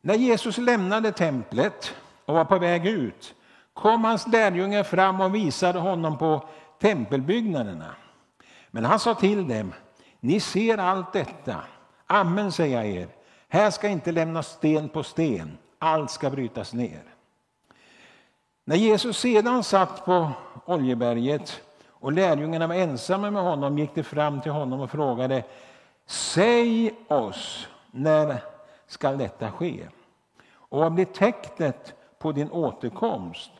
När 0.00 0.14
Jesus 0.14 0.58
lämnade 0.58 1.12
templet 1.12 1.94
och 2.24 2.34
var 2.34 2.44
på 2.44 2.58
väg 2.58 2.86
ut 2.86 3.34
kom 3.72 4.04
hans 4.04 4.26
lärjungar 4.26 4.82
fram 4.82 5.20
och 5.20 5.34
visade 5.34 5.78
honom 5.78 6.18
på 6.18 6.48
tempelbyggnaderna. 6.80 7.94
Men 8.70 8.84
han 8.84 8.98
sa 8.98 9.14
till 9.14 9.48
dem, 9.48 9.74
ni 10.20 10.40
ser 10.40 10.78
allt 10.78 11.12
detta. 11.12 11.62
Amen 12.06 12.52
säger 12.52 12.76
jag 12.76 12.86
er, 12.86 13.08
här 13.48 13.70
ska 13.70 13.88
inte 13.88 14.12
lämnas 14.12 14.48
sten 14.48 14.88
på 14.88 15.02
sten, 15.02 15.58
allt 15.80 16.10
ska 16.10 16.30
brytas 16.30 16.72
ner. 16.72 17.02
När 18.64 18.76
Jesus 18.76 19.18
sedan 19.18 19.64
satt 19.64 20.04
på 20.04 20.30
Oljeberget 20.64 21.62
och 21.88 22.12
lärjungarna 22.12 22.66
var 22.66 22.74
ensamma 22.74 23.30
med 23.30 23.42
honom 23.42 23.78
gick 23.78 23.94
de 23.94 24.02
fram 24.02 24.40
till 24.40 24.52
honom 24.52 24.80
och 24.80 24.90
frågade 24.90 25.44
Säg 26.06 26.94
oss, 27.08 27.68
när 27.90 28.42
skall 28.86 29.18
detta 29.18 29.52
ske? 29.52 29.88
Och 30.52 30.80
vad 30.80 30.92
blir 30.92 31.04
tecknet 31.04 31.94
på 32.18 32.32
din 32.32 32.50
återkomst 32.50 33.50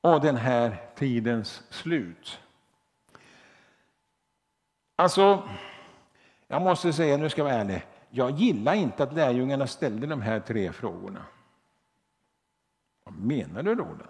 och 0.00 0.20
den 0.20 0.36
här 0.36 0.76
tidens 0.96 1.62
slut? 1.70 2.38
Alltså, 4.96 5.42
jag 6.48 6.62
måste 6.62 6.92
säga, 6.92 7.16
nu 7.16 7.28
ska 7.28 7.40
jag 7.40 7.44
vara 7.44 7.54
ärlig, 7.54 7.82
jag 8.10 8.30
gillar 8.30 8.74
inte 8.74 9.02
att 9.02 9.12
lärjungarna 9.12 9.66
ställde 9.66 10.06
de 10.06 10.22
här 10.22 10.40
tre 10.40 10.72
frågorna. 10.72 11.24
Vad 13.08 13.26
menar 13.26 13.62
du 13.62 13.74
Roland? 13.74 14.02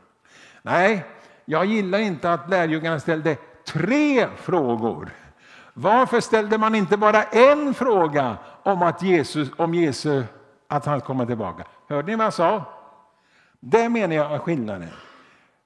Nej, 0.63 1.05
jag 1.45 1.65
gillar 1.65 1.99
inte 1.99 2.33
att 2.33 2.51
lärjungarna 2.51 3.01
ställde 3.01 3.37
tre 3.67 4.29
frågor. 4.37 5.11
Varför 5.75 6.21
ställde 6.21 6.59
man 6.59 6.75
inte 6.75 6.97
bara 6.97 7.23
en 7.23 7.75
fråga 7.75 8.37
om 8.63 8.83
att 8.83 9.03
Jesus, 9.03 9.49
om 9.57 9.75
Jesus, 9.75 10.25
att 10.69 10.87
han 10.87 11.01
kommer 11.01 11.27
tillbaka? 11.27 11.65
Hörde 11.89 12.07
ni 12.07 12.17
vad 12.17 12.27
jag 12.27 12.35
sa? 12.35 12.63
Det 13.61 13.89
menar 13.89 14.15
jag 14.15 14.33
är 14.33 14.39
skillnaden. 14.39 14.89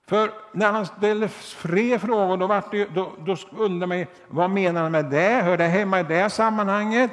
För 0.07 0.31
när 0.53 0.73
han 0.73 0.87
ställde 0.87 1.29
tre 1.62 1.99
frågor 1.99 2.37
då, 2.37 2.47
var 2.47 2.62
det, 2.71 2.85
då, 2.85 3.12
då 3.19 3.37
undrade 3.57 3.87
man 3.87 4.07
vad 4.29 4.51
menar 4.51 4.83
han 4.83 4.93
med 4.93 5.05
det? 5.05 5.43
Hör 5.45 5.57
det 5.57 5.65
hemma 5.65 6.01
i 6.01 6.03
det 6.03 6.31
sammanhanget? 6.31 7.11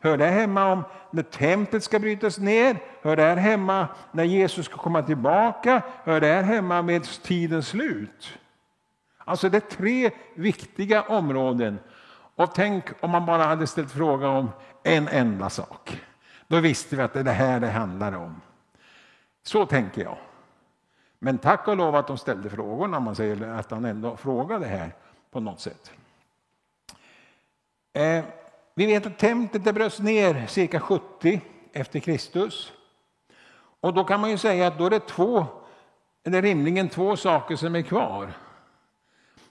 Hör 0.00 0.16
det 0.16 0.26
hemma 0.26 0.72
om 0.72 0.84
när 1.10 1.22
templet 1.22 1.84
ska 1.84 1.98
brytas 1.98 2.38
ner? 2.38 2.78
Hör 3.02 3.16
det 3.16 3.40
hemma 3.40 3.88
när 4.12 4.24
Jesus 4.24 4.66
ska 4.66 4.76
komma 4.76 5.02
tillbaka? 5.02 5.82
Hör 6.04 6.20
det 6.20 6.26
här 6.26 6.42
hemma 6.42 6.82
med 6.82 7.04
tidens 7.22 7.68
slut? 7.68 8.38
Alltså 9.18 9.48
det 9.48 9.56
är 9.56 9.76
tre 9.76 10.10
viktiga 10.34 11.02
områden. 11.02 11.78
Och 12.34 12.54
tänk 12.54 12.84
om 13.00 13.10
man 13.10 13.26
bara 13.26 13.44
hade 13.44 13.66
ställt 13.66 13.92
fråga 13.92 14.28
om 14.28 14.50
en 14.82 15.08
enda 15.08 15.50
sak. 15.50 16.00
Då 16.48 16.60
visste 16.60 16.96
vi 16.96 17.02
att 17.02 17.12
det 17.12 17.20
är 17.20 17.24
det 17.24 17.30
här 17.30 17.60
det 17.60 17.70
handlar 17.70 18.12
om. 18.12 18.40
Så 19.42 19.66
tänker 19.66 20.02
jag. 20.02 20.18
Men 21.18 21.38
tack 21.38 21.68
och 21.68 21.76
lov 21.76 21.96
att 21.96 22.06
de 22.06 22.18
ställde 22.18 22.50
frågorna, 22.50 23.00
man 23.00 23.16
säger 23.16 23.48
att 23.48 23.70
han 23.70 23.84
ändå 23.84 24.16
frågade 24.16 24.66
här 24.66 24.94
på 25.30 25.40
något 25.40 25.60
sätt. 25.60 25.92
Eh, 27.92 28.24
vi 28.80 28.86
vet 28.86 29.06
att 29.06 29.18
templet 29.18 29.74
bröts 29.74 29.98
ner 29.98 30.46
cirka 30.46 30.80
70 30.80 31.40
efter 31.72 32.00
Kristus. 32.00 32.72
Och 33.80 33.94
då 33.94 34.04
kan 34.04 34.20
man 34.20 34.30
ju 34.30 34.38
säga 34.38 34.66
att 34.66 34.78
då 34.78 34.86
är 34.86 34.90
det 34.90 35.00
två, 35.00 35.46
eller 36.24 36.42
rimligen 36.42 36.88
två 36.88 37.16
saker 37.16 37.56
som 37.56 37.74
är 37.74 37.82
kvar. 37.82 38.32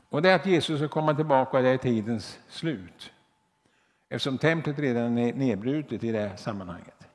Och 0.09 0.21
det 0.21 0.29
är 0.29 0.35
att 0.35 0.45
Jesus 0.45 0.79
ska 0.79 0.87
komma 0.87 1.13
tillbaka 1.13 1.57
och 1.57 1.63
det 1.63 1.69
är 1.69 1.77
tidens 1.77 2.39
slut. 2.47 3.11
Eftersom 4.09 4.37
templet 4.37 4.79
redan 4.79 5.17
är 5.17 5.33
nedbrutet 5.33 6.03
i 6.03 6.11
det 6.11 6.19
här 6.19 6.35
sammanhanget. 6.35 7.07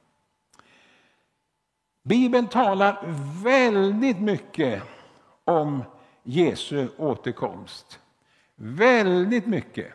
Bibeln 2.02 2.46
talar 2.46 3.04
väldigt 3.44 4.20
mycket 4.20 4.82
om 5.44 5.84
Jesu 6.22 6.88
återkomst. 6.96 8.00
Väldigt 8.56 9.46
mycket. 9.46 9.92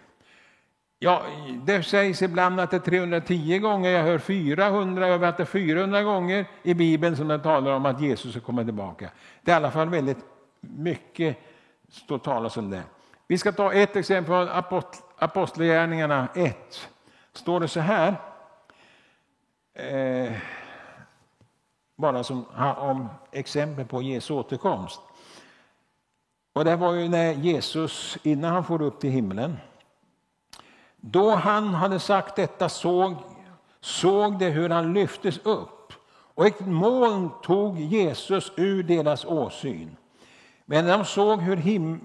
Ja, 1.01 1.23
det 1.63 1.83
sägs 1.83 2.21
ibland 2.21 2.59
att 2.59 2.71
det 2.71 2.77
är 2.77 2.79
310 2.79 3.59
gånger, 3.59 3.89
jag 3.89 4.03
hör 4.03 4.17
400, 4.17 5.07
jag 5.07 5.19
vet 5.19 5.29
att 5.29 5.37
det 5.37 5.43
är 5.43 5.45
400 5.45 6.03
gånger 6.03 6.45
i 6.63 6.73
Bibeln 6.73 7.15
som 7.15 7.27
det 7.27 7.39
talar 7.39 7.71
om 7.71 7.85
att 7.85 8.01
Jesus 8.01 8.31
ska 8.31 8.41
komma 8.41 8.63
tillbaka. 8.63 9.09
Det 9.41 9.51
är 9.51 9.55
i 9.55 9.57
alla 9.57 9.71
fall 9.71 9.89
väldigt 9.89 10.17
mycket 10.59 11.37
som 11.89 12.19
talas 12.19 12.57
om 12.57 12.69
det. 12.69 12.83
Vi 13.27 13.37
ska 13.37 13.51
ta 13.51 13.73
ett 13.73 13.95
exempel 13.95 14.25
från 14.25 14.83
Apostlagärningarna 15.17 16.27
1. 16.35 16.89
Står 17.33 17.59
det 17.59 17.67
så 17.67 17.79
här. 17.79 18.15
Eh, 19.73 20.31
bara 21.95 22.23
som 22.23 22.45
om 22.77 23.09
exempel 23.31 23.85
på 23.85 24.01
Jesu 24.01 24.33
återkomst. 24.33 25.01
Och 26.53 26.65
det 26.65 26.75
var 26.75 26.93
ju 26.93 27.09
när 27.09 27.33
Jesus, 27.33 28.17
innan 28.23 28.53
han 28.53 28.63
for 28.63 28.81
upp 28.81 28.99
till 28.99 29.09
himlen, 29.09 29.57
då 31.01 31.29
han 31.29 31.73
hade 31.73 31.99
sagt 31.99 32.35
detta 32.35 32.69
såg, 32.69 33.15
såg 33.81 34.39
de 34.39 34.49
hur 34.49 34.69
han 34.69 34.93
lyftes 34.93 35.37
upp 35.37 35.93
och 36.35 36.45
ett 36.47 36.67
moln 36.67 37.29
tog 37.43 37.79
Jesus 37.79 38.51
ur 38.55 38.83
deras 38.83 39.25
åsyn. 39.25 39.97
Men 40.65 40.85
de 40.85 41.05
såg 41.05 41.41
hur 41.41 41.57
him 41.57 42.01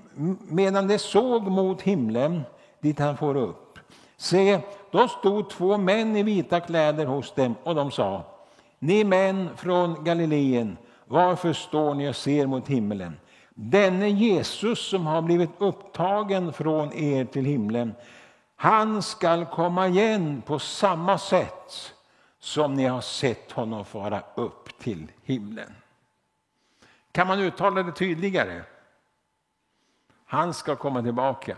medan 0.48 0.88
de 0.88 0.98
såg 0.98 1.42
mot 1.42 1.82
himlen 1.82 2.42
dit 2.80 2.98
han 2.98 3.16
for 3.16 3.36
upp, 3.36 3.78
se, 4.16 4.60
då 4.90 5.08
stod 5.08 5.50
två 5.50 5.78
män 5.78 6.16
i 6.16 6.22
vita 6.22 6.60
kläder 6.60 7.06
hos 7.06 7.34
dem 7.34 7.54
och 7.64 7.74
de 7.74 7.90
sa 7.90 8.24
ni 8.84 9.04
män 9.04 9.48
från 9.56 10.04
Galileen, 10.04 10.76
varför 11.06 11.52
står 11.52 11.94
ni 11.94 12.10
och 12.10 12.16
ser 12.16 12.46
mot 12.46 12.68
himlen? 12.68 13.16
Denne 13.54 14.08
Jesus 14.08 14.88
som 14.88 15.06
har 15.06 15.22
blivit 15.22 15.50
upptagen 15.58 16.52
från 16.52 16.92
er 16.92 17.24
till 17.24 17.44
himlen, 17.44 17.94
han 18.56 19.02
skall 19.02 19.46
komma 19.46 19.88
igen 19.88 20.42
på 20.46 20.58
samma 20.58 21.18
sätt 21.18 21.94
som 22.38 22.74
ni 22.74 22.84
har 22.84 23.00
sett 23.00 23.52
honom 23.52 23.84
fara 23.84 24.22
upp 24.34 24.78
till 24.78 25.12
himlen. 25.22 25.74
Kan 27.12 27.26
man 27.26 27.40
uttala 27.40 27.82
det 27.82 27.92
tydligare? 27.92 28.62
Han 30.26 30.54
ska 30.54 30.76
komma 30.76 31.02
tillbaka. 31.02 31.56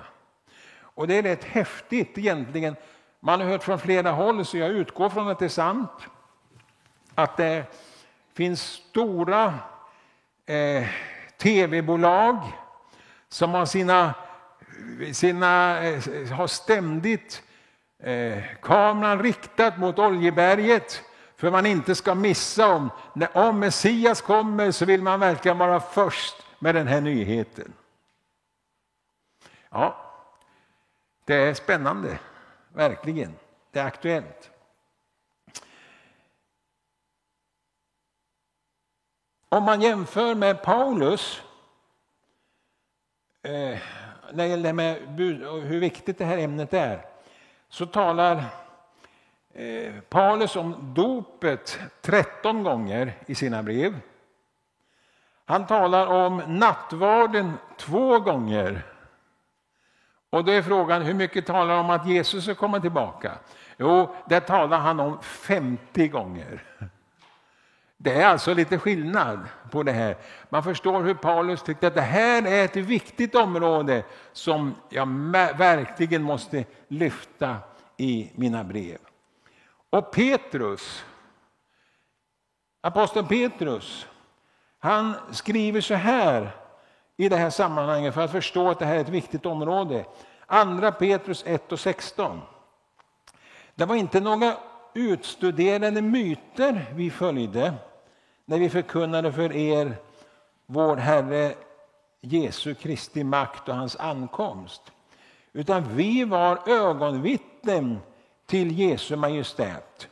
Och 0.80 1.08
det 1.08 1.14
är 1.14 1.22
rätt 1.22 1.44
häftigt 1.44 2.18
egentligen. 2.18 2.76
Man 3.20 3.40
har 3.40 3.48
hört 3.48 3.62
från 3.62 3.78
flera 3.78 4.10
håll, 4.10 4.44
så 4.44 4.58
jag 4.58 4.70
utgår 4.70 5.08
från 5.08 5.28
att 5.28 5.38
det 5.38 5.44
är 5.44 5.48
sant 5.48 5.90
att 7.14 7.36
det 7.36 7.64
finns 8.34 8.62
stora 8.62 9.54
eh, 10.46 10.88
tv-bolag 11.38 12.38
som 13.28 13.54
har 13.54 13.66
sina 13.66 14.14
sina, 15.12 15.82
eh, 15.84 16.32
har 16.32 16.46
ständigt 16.46 17.42
eh, 18.02 18.42
kameran 18.62 19.22
riktad 19.22 19.76
mot 19.76 19.98
Oljeberget 19.98 21.02
för 21.36 21.50
man 21.50 21.66
inte 21.66 21.94
ska 21.94 22.14
missa 22.14 22.74
om, 22.74 22.90
om 23.32 23.58
Messias 23.60 24.20
kommer 24.20 24.70
så 24.70 24.84
vill 24.84 25.02
man 25.02 25.20
verkligen 25.20 25.58
vara 25.58 25.80
först 25.80 26.42
med 26.58 26.74
den 26.74 26.86
här 26.86 27.00
nyheten. 27.00 27.72
Ja, 29.70 29.96
det 31.24 31.34
är 31.34 31.54
spännande, 31.54 32.18
verkligen. 32.72 33.34
Det 33.70 33.80
är 33.80 33.84
aktuellt. 33.84 34.50
Om 39.48 39.62
man 39.62 39.82
jämför 39.82 40.34
med 40.34 40.62
Paulus 40.62 41.42
eh, 43.42 43.78
när 44.36 44.44
det 44.44 44.50
gäller 44.50 44.72
med 44.72 44.96
hur 45.64 45.80
viktigt 45.80 46.18
det 46.18 46.24
här 46.24 46.38
ämnet 46.38 46.74
är 46.74 47.00
så 47.68 47.86
talar 47.86 48.44
eh, 49.54 49.94
Paulus 50.08 50.56
om 50.56 50.94
dopet 50.94 51.78
13 52.00 52.62
gånger 52.62 53.12
i 53.26 53.34
sina 53.34 53.62
brev. 53.62 53.98
Han 55.44 55.66
talar 55.66 56.06
om 56.06 56.42
nattvarden 56.46 57.52
två 57.76 58.18
gånger. 58.18 58.82
Och 60.30 60.44
då 60.44 60.52
är 60.52 60.62
frågan 60.62 61.02
hur 61.02 61.14
mycket 61.14 61.46
talar 61.46 61.78
om 61.78 61.90
att 61.90 62.06
Jesus 62.06 62.44
ska 62.44 62.54
komma 62.54 62.80
tillbaka? 62.80 63.32
Jo, 63.78 64.14
det 64.28 64.40
talar 64.40 64.78
han 64.78 65.00
om 65.00 65.22
50 65.22 66.08
gånger. 66.08 66.62
Det 67.98 68.22
är 68.22 68.26
alltså 68.26 68.54
lite 68.54 68.78
skillnad 68.78 69.48
på 69.70 69.82
det 69.82 69.92
här. 69.92 70.16
Man 70.48 70.62
förstår 70.62 71.02
hur 71.02 71.14
Paulus 71.14 71.62
tyckte 71.62 71.86
att 71.86 71.94
det 71.94 72.00
här 72.00 72.46
är 72.46 72.64
ett 72.64 72.76
viktigt 72.76 73.34
område 73.34 74.04
som 74.32 74.74
jag 74.88 75.06
verkligen 75.58 76.22
måste 76.22 76.64
lyfta 76.88 77.56
i 77.96 78.30
mina 78.34 78.64
brev. 78.64 78.98
Och 79.90 80.12
Petrus, 80.12 81.04
aposteln 82.80 83.26
Petrus, 83.26 84.06
han 84.78 85.14
skriver 85.30 85.80
så 85.80 85.94
här 85.94 86.50
i 87.16 87.28
det 87.28 87.36
här 87.36 87.50
sammanhanget 87.50 88.14
för 88.14 88.24
att 88.24 88.32
förstå 88.32 88.70
att 88.70 88.78
det 88.78 88.86
här 88.86 88.96
är 88.96 89.00
ett 89.00 89.08
viktigt 89.08 89.46
område. 89.46 90.04
Andra 90.46 90.92
Petrus 90.92 91.44
1 91.46 91.72
och 91.72 91.80
16. 91.80 92.40
Det 93.74 93.84
var 93.84 93.94
inte 93.94 94.20
några 94.20 94.56
utstuderade 94.94 96.02
myter 96.02 96.86
vi 96.94 97.10
följde 97.10 97.74
när 98.46 98.58
vi 98.58 98.70
förkunnade 98.70 99.32
för 99.32 99.52
er 99.52 99.96
vår 100.66 100.96
Herre 100.96 101.54
Jesu 102.20 102.74
Kristi 102.74 103.24
makt 103.24 103.68
och 103.68 103.74
hans 103.74 103.96
ankomst. 103.96 104.82
Utan 105.52 105.96
vi 105.96 106.24
var 106.24 106.68
ögonvittnen 106.68 107.98
till 108.46 108.78
Jesu 108.78 109.16
Majestät. 109.16 110.08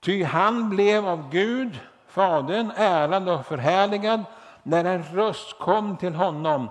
Ty 0.00 0.24
han 0.24 0.70
blev 0.70 1.06
av 1.06 1.30
Gud, 1.30 1.80
Fadern, 2.06 2.72
ärad 2.76 3.28
och 3.28 3.46
förhärligad 3.46 4.24
när 4.62 4.84
en 4.84 5.02
röst 5.02 5.58
kom 5.58 5.96
till 5.96 6.14
honom 6.14 6.68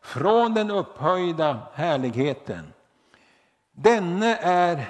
från 0.00 0.54
den 0.54 0.70
upphöjda 0.70 1.58
härligheten. 1.74 2.72
Denne 3.72 4.36
är 4.36 4.88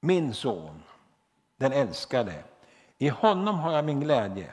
min 0.00 0.34
son, 0.34 0.82
den 1.56 1.72
älskade. 1.72 2.34
I 3.02 3.08
honom 3.08 3.58
har 3.58 3.72
jag 3.72 3.84
min 3.84 4.00
glädje. 4.00 4.50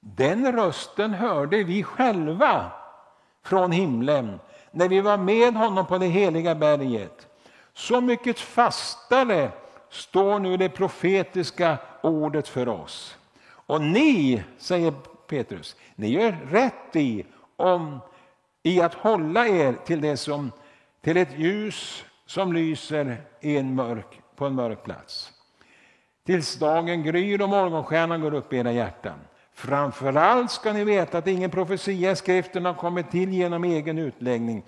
Den 0.00 0.52
rösten 0.52 1.14
hörde 1.14 1.64
vi 1.64 1.82
själva 1.82 2.72
från 3.42 3.72
himlen 3.72 4.40
när 4.70 4.88
vi 4.88 5.00
var 5.00 5.16
med 5.16 5.54
honom 5.54 5.86
på 5.86 5.98
det 5.98 6.06
heliga 6.06 6.54
berget. 6.54 7.26
Så 7.72 8.00
mycket 8.00 8.38
fastare 8.38 9.50
står 9.90 10.38
nu 10.38 10.56
det 10.56 10.68
profetiska 10.68 11.78
ordet 12.02 12.48
för 12.48 12.68
oss. 12.68 13.16
Och 13.48 13.80
ni, 13.80 14.44
säger 14.58 14.90
Petrus, 15.26 15.76
ni 15.94 16.08
gör 16.08 16.32
rätt 16.32 16.96
i, 16.96 17.26
om, 17.56 18.00
i 18.62 18.80
att 18.80 18.94
hålla 18.94 19.46
er 19.46 19.72
till, 19.84 20.00
det 20.00 20.16
som, 20.16 20.52
till 21.00 21.16
ett 21.16 21.38
ljus 21.38 22.04
som 22.26 22.52
lyser 22.52 23.16
i 23.40 23.56
en 23.56 23.74
mörk, 23.74 24.20
på 24.36 24.46
en 24.46 24.54
mörk 24.54 24.84
plats. 24.84 25.35
Tills 26.26 26.58
dagen 26.58 27.02
gryr 27.02 27.42
och 27.42 27.48
morgonstjärnan 27.48 28.20
går 28.20 28.34
upp 28.34 28.52
i 28.52 28.56
era 28.56 28.72
hjärtan. 28.72 29.18
Framförallt 29.52 30.50
ska 30.50 30.72
ni 30.72 30.84
veta 30.84 31.18
att 31.18 31.26
ingen 31.26 31.50
profetia 31.50 32.10
i 32.10 32.16
skriften 32.16 32.64
har 32.64 32.74
kommit 32.74 33.10
till 33.10 33.32
genom 33.32 33.64
egen 33.64 33.98
utläggning. 33.98 34.62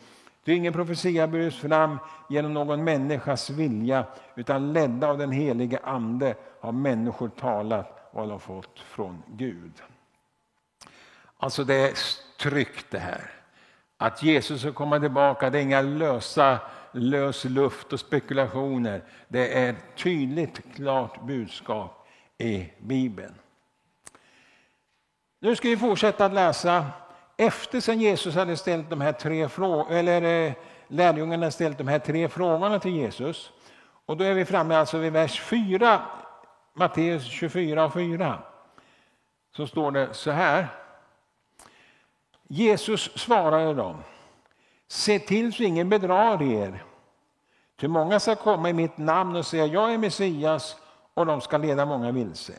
Det 0.44 0.52
är 0.52 0.56
ingen 0.56 0.72
profetia 0.72 1.26
burits 1.26 1.56
fram 1.56 1.98
genom 2.28 2.54
någon 2.54 2.84
människas 2.84 3.50
vilja 3.50 4.04
utan 4.34 4.72
ledda 4.72 5.08
av 5.08 5.18
den 5.18 5.32
helige 5.32 5.78
Ande 5.84 6.34
har 6.60 6.72
människor 6.72 7.28
talat 7.28 8.08
vad 8.12 8.28
de 8.28 8.40
fått 8.40 8.80
från 8.80 9.22
Gud. 9.26 9.72
Alltså 11.36 11.64
det 11.64 11.74
är 11.74 11.92
tryggt 12.40 12.86
det 12.90 12.98
här. 12.98 13.30
Att 13.96 14.22
Jesus 14.22 14.60
ska 14.60 14.72
komma 14.72 15.00
tillbaka, 15.00 15.50
det 15.50 15.58
är 15.58 15.62
inga 15.62 15.80
lösa 15.80 16.58
lös 16.98 17.44
luft 17.44 17.92
och 17.92 18.00
spekulationer. 18.00 19.02
Det 19.28 19.58
är 19.58 19.70
ett 19.70 19.96
tydligt, 19.96 20.74
klart 20.74 21.26
budskap 21.26 22.08
i 22.38 22.68
Bibeln. 22.78 23.34
Nu 25.40 25.56
ska 25.56 25.68
vi 25.68 25.76
fortsätta 25.76 26.24
att 26.24 26.32
läsa 26.32 26.87
efter 27.37 27.80
sen 27.80 28.00
Jesus 28.00 28.34
hade 28.34 28.56
ställt 28.56 28.90
de 28.90 29.00
här 29.00 29.12
tre 29.12 29.48
frågorna, 29.48 29.98
eller 29.98 30.46
eh, 30.46 30.52
lärjungarna 30.88 31.50
ställt 31.50 31.78
de 31.78 31.88
här 31.88 31.98
tre 31.98 32.28
frågorna 32.28 32.80
till 32.80 32.96
Jesus. 32.96 33.52
Och 34.06 34.16
då 34.16 34.24
är 34.24 34.34
vi 34.34 34.44
framme 34.44 34.74
alltså 34.74 34.98
vid 34.98 35.12
vers 35.12 35.40
4, 35.40 36.02
Matteus 36.74 37.24
24 37.24 37.84
och 37.84 37.92
4. 37.92 38.38
Så 39.56 39.66
står 39.66 39.90
det 39.90 40.14
så 40.14 40.30
här. 40.30 40.66
Jesus 42.48 43.18
svarade 43.18 43.74
dem. 43.74 44.02
Se 44.88 45.18
till 45.18 45.53
så 45.53 45.62
ingen 45.62 45.88
bedrar 45.88 46.42
er. 46.42 46.85
Ty 47.81 47.88
många 47.88 48.20
ska 48.20 48.35
komma 48.35 48.70
i 48.70 48.72
mitt 48.72 48.98
namn 48.98 49.37
och 49.37 49.46
säga 49.46 49.66
jag 49.66 49.94
är 49.94 49.98
Messias 49.98 50.77
och 51.14 51.27
de 51.27 51.40
ska 51.40 51.59
leda 51.59 51.87
många 51.87 52.12
vilse. 52.12 52.53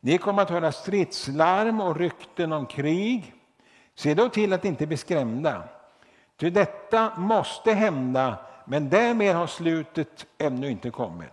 Ni 0.00 0.18
kommer 0.18 0.42
att 0.42 0.50
höra 0.50 0.72
stridslarm 0.72 1.80
och 1.80 1.96
rykten 1.96 2.52
om 2.52 2.66
krig. 2.66 3.34
Se 3.94 4.14
då 4.14 4.28
till 4.28 4.52
att 4.52 4.64
inte 4.64 4.86
bli 4.86 4.96
skrämda. 4.96 5.62
Ty 6.36 6.50
detta 6.50 7.12
måste 7.16 7.72
hända, 7.72 8.36
men 8.64 8.88
därmed 8.88 9.36
har 9.36 9.46
slutet 9.46 10.26
ännu 10.38 10.70
inte 10.70 10.90
kommit. 10.90 11.32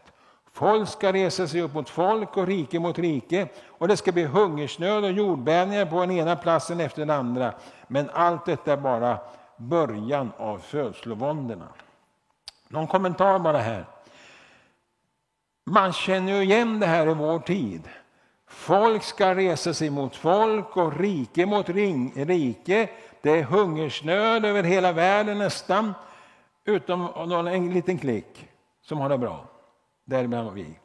Folk 0.52 0.90
ska 0.90 1.14
resa 1.14 1.48
sig 1.48 1.62
upp 1.62 1.74
mot 1.74 1.90
folk 1.90 2.38
och 2.38 2.48
rike 2.48 2.80
mot 2.80 3.00
rike 3.00 3.48
och 3.68 3.88
det 3.88 3.98
ska 3.98 4.12
bli 4.12 4.24
hungersnöd 4.24 5.04
och 5.04 5.12
jordbävningar 5.12 5.86
på 5.86 6.00
den 6.00 6.12
ena 6.12 6.36
platsen 6.36 6.80
efter 6.80 7.00
den 7.00 7.10
andra. 7.10 7.54
Men 7.88 8.10
allt 8.14 8.46
detta 8.46 8.74
är 8.74 8.78
bara 8.78 9.18
början 9.60 10.32
av 10.38 10.58
födslovåndorna. 10.58 11.68
Någon 12.68 12.88
kommentar 12.88 13.40
bara 13.40 13.58
här. 13.58 13.86
Man 15.66 15.94
känner 15.94 16.36
ju 16.36 16.42
igen 16.44 16.80
det 16.80 16.86
här 16.86 17.12
i 17.12 17.14
vår 17.14 17.40
tid. 17.40 17.82
Folk 18.48 19.04
ska 19.04 19.36
resa 19.36 19.74
sig 19.74 19.90
mot 19.90 20.16
folk 20.16 20.78
och 20.78 21.00
rike 21.00 21.46
mot 21.46 21.70
ring, 21.70 22.14
rike. 22.26 22.90
Det 23.22 23.40
är 23.40 23.44
hungersnöd 23.44 24.46
över 24.46 24.64
hela 24.64 24.92
världen 24.92 25.38
nästan. 25.38 25.94
Utom 26.66 27.32
en 27.48 27.74
liten 27.74 27.98
klick 27.98 28.48
som 28.82 28.98
har 28.98 29.10
det 29.10 29.18
bra. 29.18 29.46
Däribland 30.06 30.54
vi. 30.54 30.80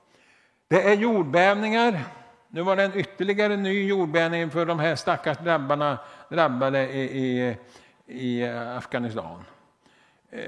Det 0.69 0.83
är 0.83 0.95
jordbävningar. 0.95 2.01
Nu 2.49 2.63
var 2.63 2.77
det 2.77 2.83
en 2.83 2.99
ytterligare 2.99 3.57
ny 3.57 3.87
jordbävning 3.87 4.51
för 4.51 4.67
de 4.67 4.79
här 4.79 4.97
stackars 4.97 5.39
drabbarna, 5.39 5.99
drabbade 6.29 6.93
i, 6.93 7.03
i, 7.03 7.57
i 8.07 8.43
eh, 8.43 8.77
Afghanistan. 8.77 9.45
Eh, 10.31 10.43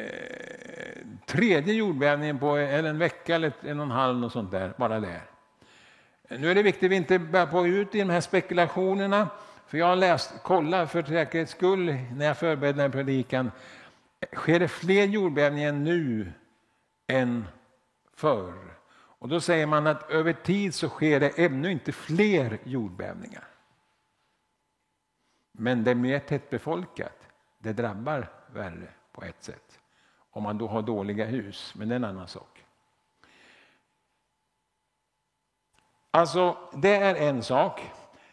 tredje 1.26 1.74
jordbävningen 1.74 2.38
på 2.38 2.56
en 2.56 2.98
vecka 2.98 3.34
eller 3.34 3.52
en 3.60 3.80
och 3.80 3.84
en 3.86 3.90
halv, 3.90 4.24
och 4.24 4.32
sånt 4.32 4.50
där, 4.50 4.72
bara 4.76 5.00
där. 5.00 5.22
Eh, 6.28 6.40
nu 6.40 6.50
är 6.50 6.54
det 6.54 6.62
viktigt 6.62 6.84
att 6.84 6.90
vi 6.90 6.96
inte 6.96 7.18
börjar 7.18 7.46
på 7.46 7.66
ut 7.66 7.94
i 7.94 7.98
de 7.98 8.10
här 8.10 8.20
spekulationerna, 8.20 9.28
för 9.66 9.78
jag 9.78 9.86
har 9.86 9.96
läst, 9.96 10.34
kolla 10.42 10.86
för 10.86 11.02
säkerhets 11.02 11.52
skull 11.52 11.96
när 12.12 12.26
jag 12.26 12.38
förberedde 12.38 12.82
den 12.82 12.92
här 12.92 13.04
predikan, 13.04 13.50
eh, 14.20 14.38
sker 14.38 14.60
det 14.60 14.68
fler 14.68 15.04
jordbävningar 15.04 15.72
nu 15.72 16.32
än 17.06 17.44
förr? 18.14 18.54
Och 19.18 19.28
då 19.28 19.40
säger 19.40 19.66
man 19.66 19.86
att 19.86 20.10
över 20.10 20.32
tid 20.32 20.74
så 20.74 20.88
sker 20.88 21.20
det 21.20 21.38
ännu 21.38 21.72
inte 21.72 21.92
fler 21.92 22.58
jordbävningar. 22.64 23.44
Men 25.52 25.84
det 25.84 25.90
är 25.90 25.94
mer 25.94 26.18
tättbefolkat. 26.18 27.25
Det 27.66 27.72
drabbar 27.72 28.28
värre 28.52 28.88
på 29.12 29.22
ett 29.24 29.44
sätt. 29.44 29.78
Om 30.30 30.42
man 30.42 30.58
då 30.58 30.68
har 30.68 30.82
dåliga 30.82 31.24
hus, 31.24 31.72
men 31.76 31.88
det 31.88 31.94
är 31.94 31.96
en 31.96 32.04
annan 32.04 32.28
sak. 32.28 32.64
Alltså, 36.10 36.56
det 36.74 36.96
är 36.96 37.14
en 37.14 37.42
sak. 37.42 37.90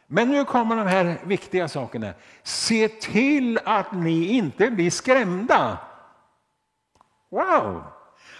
Men 0.08 0.30
nu 0.30 0.46
kommer 0.46 0.76
de 0.76 0.88
här 0.88 1.18
viktiga 1.24 1.68
sakerna. 1.68 2.14
Se 2.44 2.88
till 2.88 3.60
att 3.66 3.92
ni 3.92 4.26
inte 4.26 4.72
blir 4.72 4.92
skrämda. 4.92 5.78
Wow! 7.30 7.84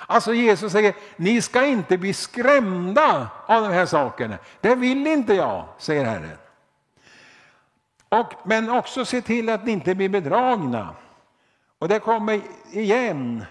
Alltså 0.08 0.34
Jesus 0.34 0.72
säger, 0.72 0.96
ni 1.16 1.42
ska 1.42 1.66
inte 1.66 1.98
bli 1.98 2.14
skrämda 2.14 3.30
av 3.46 3.62
de 3.62 3.74
här 3.74 3.86
sakerna. 3.86 4.38
Det 4.62 4.76
vill 4.76 5.08
inte 5.08 5.34
jag, 5.34 5.68
säger 5.78 6.06
Herren. 6.06 6.38
Och, 8.20 8.34
men 8.44 8.70
också 8.70 9.06
se 9.06 9.22
till 9.22 9.50
att 9.50 9.66
ni 9.66 9.72
inte 9.72 9.96
blir 9.96 10.10
bedragna. 10.10 10.96
Och 11.80 11.88
det 11.88 12.00
kommer 12.00 12.42
igen 12.72 13.46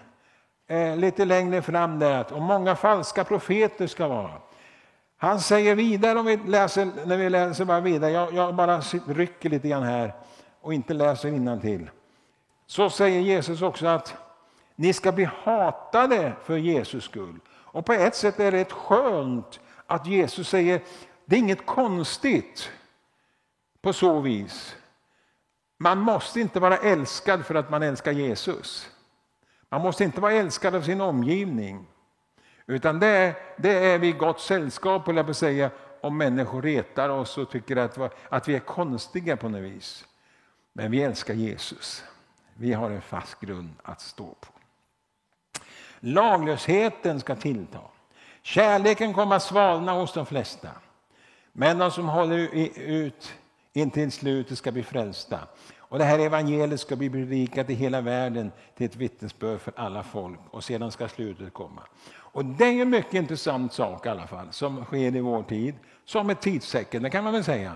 eh, 0.69 0.97
lite 0.97 1.25
längre 1.25 1.63
fram 1.63 1.99
där, 1.99 2.19
att 2.19 2.33
och 2.33 2.43
många 2.43 2.77
falska 2.77 3.25
profeter 3.25 3.87
ska 3.87 4.09
vara. 4.09 4.33
Han 5.17 5.41
säger 5.41 5.75
vidare, 5.75 6.19
om 6.19 6.27
vi 6.27 6.37
läser, 6.37 6.89
när 7.05 7.17
vi 7.17 7.31
läser 7.31 7.65
bara 7.65 7.81
vidare, 7.81 8.11
jag, 8.11 8.35
jag 8.35 8.55
bara 8.55 8.81
rycker 9.07 9.51
lite 9.51 9.69
grann 9.69 9.83
här 9.83 10.15
och 10.61 10.75
inte 10.75 10.95
läser 10.95 11.61
till. 11.61 11.91
Så 12.67 12.91
säger 12.91 13.21
Jesus 13.21 13.63
också 13.63 13.87
att 13.87 14.15
ni 14.77 14.93
ska 14.93 15.13
bli 15.13 15.29
hatade 15.45 16.33
för 16.45 16.57
Jesus 16.57 17.05
skull. 17.05 17.39
Och 17.49 17.87
på 17.87 17.93
ett 17.93 18.15
sätt 18.15 18.41
är 18.41 18.53
det 18.53 18.59
rätt 18.59 18.73
skönt 18.73 19.61
att 19.87 20.07
Jesus 20.07 20.49
säger, 20.49 20.81
det 21.25 21.37
är 21.37 21.41
inget 21.41 21.67
konstigt 21.67 22.71
på 23.83 23.93
så 23.93 24.21
vis. 24.21 24.77
Man 25.79 25.99
måste 25.99 26.41
inte 26.41 26.61
vara 26.61 26.77
älskad 26.77 27.47
för 27.47 27.55
att 27.55 27.71
man 27.71 27.83
älskar 27.83 28.13
Jesus. 28.13 28.91
Man 29.69 29.81
måste 29.81 30.05
inte 30.05 30.21
vara 30.21 30.33
älskad 30.33 30.75
av 30.75 30.83
sin 30.83 31.01
omgivning. 31.01 31.87
Utan 32.67 33.01
det 33.01 33.07
är, 33.07 33.35
det 33.57 33.71
är 33.71 33.99
vi 33.99 34.13
gott 34.13 34.41
sällskap, 34.41 35.09
jag 35.09 35.27
på 35.27 35.35
säga, 35.35 35.71
om 36.01 36.19
människor 36.19 36.63
retar 36.63 37.09
oss 37.09 37.39
och 37.39 37.51
tycker 37.51 37.77
att, 37.77 37.99
att 38.29 38.49
vi 38.49 38.55
är 38.55 38.61
konstiga 38.61 39.37
på 39.37 39.49
något 39.49 39.63
vis. 39.63 40.05
Men 40.73 40.91
vi 40.91 41.03
älskar 41.03 41.35
Jesus. 41.35 42.05
Vi 42.55 42.73
har 42.73 42.91
en 42.91 43.03
fast 43.03 43.41
grund 43.41 43.75
att 43.83 44.01
stå 44.01 44.27
på. 44.41 44.53
Laglösheten 46.01 47.21
ska 47.21 47.37
tillta. 47.37 47.81
Kärleken 48.43 49.15
kommer 49.15 49.37
att 49.37 49.43
svalna 49.43 49.93
hos 49.93 50.13
de 50.13 50.27
flesta. 50.27 50.69
Men 51.53 51.79
de 51.79 51.91
som 51.91 52.09
håller 52.09 52.39
ut 52.79 53.35
intill 53.73 54.13
slutet 54.13 54.59
ska 54.59 54.73
bli 54.73 54.83
frälsta. 54.83 55.39
Och 55.79 55.99
det 55.99 56.05
här 56.05 56.19
evangeliet 56.19 56.81
ska 56.81 56.97
bli 56.97 57.11
predikat 57.11 57.71
i 57.71 57.75
hela 57.75 58.01
världen 58.01 58.53
till 58.77 58.87
ett 58.87 58.97
vittnesbörd 58.97 59.61
för 59.61 59.73
alla 59.77 60.03
folk 60.03 60.39
och 60.51 60.65
sedan 60.65 60.93
ska 60.93 61.09
slutet 61.09 61.53
komma. 61.53 61.83
Och 62.15 62.45
det 62.45 62.65
är 62.65 62.83
en 62.83 62.91
mycket 62.91 63.15
intressant 63.15 63.73
sak 63.73 64.07
i 64.07 64.09
alla 64.09 64.27
fall 64.27 64.47
som 64.51 64.85
sker 64.85 65.17
i 65.17 65.21
vår 65.21 65.43
tid, 65.43 65.75
som 66.05 66.31
ett 66.31 66.41
tidstecken, 66.41 67.03
det 67.03 67.11
kan 67.11 67.25
man 67.25 67.33
väl 67.33 67.45
säga. 67.45 67.73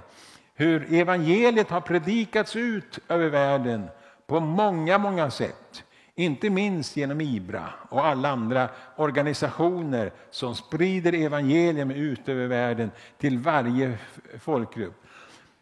Hur 0.55 0.95
evangeliet 0.95 1.71
har 1.71 1.81
predikats 1.81 2.57
ut 2.57 2.99
över 3.09 3.29
världen 3.29 3.89
på 4.27 4.41
många, 4.41 4.99
många 4.99 5.31
sätt. 5.31 5.85
Inte 6.15 6.51
minst 6.51 6.97
genom 6.97 7.21
IBRA 7.21 7.69
och 7.89 8.07
alla 8.07 8.29
andra 8.29 8.69
organisationer 8.97 10.13
som 10.31 10.55
sprider 10.55 11.13
evangelium 11.13 11.91
ut 11.91 12.29
över 12.29 12.47
världen 12.47 12.91
till 13.19 13.39
varje 13.39 13.99
folkgrupp. 14.41 15.06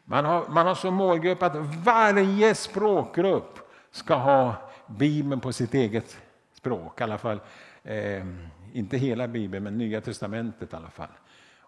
Man 0.04 0.24
har, 0.24 0.48
man 0.48 0.66
har 0.66 0.74
som 0.74 0.94
målgrupp 0.94 1.42
att 1.42 1.56
varje 1.84 2.54
språkgrupp 2.54 3.58
ska 3.90 4.14
ha 4.14 4.54
Bibeln 4.86 5.40
på 5.40 5.52
sitt 5.52 5.74
eget 5.74 6.20
språk. 6.52 7.00
I 7.00 7.04
alla 7.04 7.18
fall, 7.18 7.40
eh, 7.82 8.26
inte 8.72 8.96
hela 8.96 9.28
Bibeln, 9.28 9.64
men 9.64 9.78
Nya 9.78 10.00
Testamentet 10.00 10.72
i 10.72 10.76
alla 10.76 10.90
fall. 10.90 11.08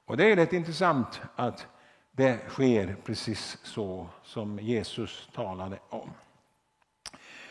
Och 0.06 0.16
Det 0.16 0.32
är 0.32 0.36
rätt 0.36 0.52
intressant 0.52 1.20
att 1.36 1.66
det 2.12 2.48
sker 2.48 2.96
precis 3.04 3.58
så 3.62 4.08
som 4.22 4.58
Jesus 4.58 5.28
talade 5.34 5.78
om. 5.88 6.10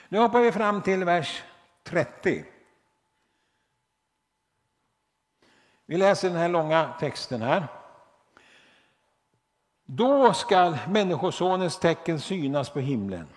Nu 0.09 0.19
hoppar 0.19 0.41
vi 0.41 0.51
fram 0.51 0.81
till 0.81 1.03
vers 1.03 1.43
30. 1.83 2.45
Vi 5.85 5.97
läser 5.97 6.29
den 6.29 6.37
här 6.37 6.49
långa 6.49 6.93
texten 6.99 7.41
här. 7.41 7.67
Då 9.85 10.33
skall 10.33 10.77
Människosonens 10.89 11.79
tecken 11.79 12.19
synas 12.19 12.69
på 12.69 12.79
himlen 12.79 13.27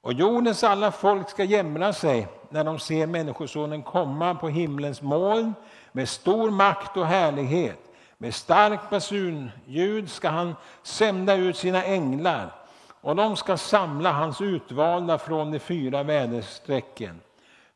och 0.00 0.12
jordens 0.12 0.64
alla 0.64 0.92
folk 0.92 1.30
ska 1.30 1.44
jämra 1.44 1.92
sig 1.92 2.28
när 2.48 2.64
de 2.64 2.78
ser 2.78 3.06
Människosonen 3.06 3.82
komma 3.82 4.34
på 4.34 4.48
himlens 4.48 5.02
moln 5.02 5.54
med 5.92 6.08
stor 6.08 6.50
makt 6.50 6.96
och 6.96 7.06
härlighet. 7.06 7.78
Med 8.18 8.34
starkt 8.34 8.90
basunljud 8.90 10.10
ska 10.10 10.28
han 10.28 10.54
sända 10.82 11.34
ut 11.34 11.56
sina 11.56 11.84
änglar 11.84 12.52
och 13.00 13.16
de 13.16 13.36
ska 13.36 13.56
samla 13.56 14.12
hans 14.12 14.40
utvalda 14.40 15.18
från 15.18 15.52
de 15.52 15.58
fyra 15.58 16.02
väderstrecken, 16.02 17.20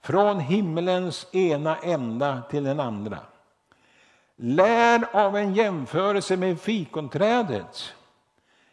från 0.01 0.41
himmelens 0.41 1.27
ena 1.33 1.77
ända 1.77 2.43
till 2.51 2.65
den 2.65 2.81
andra. 2.81 3.19
Lär 4.37 5.05
av 5.13 5.37
en 5.37 5.55
jämförelse 5.55 6.37
med 6.37 6.61
fikonträdet. 6.61 7.95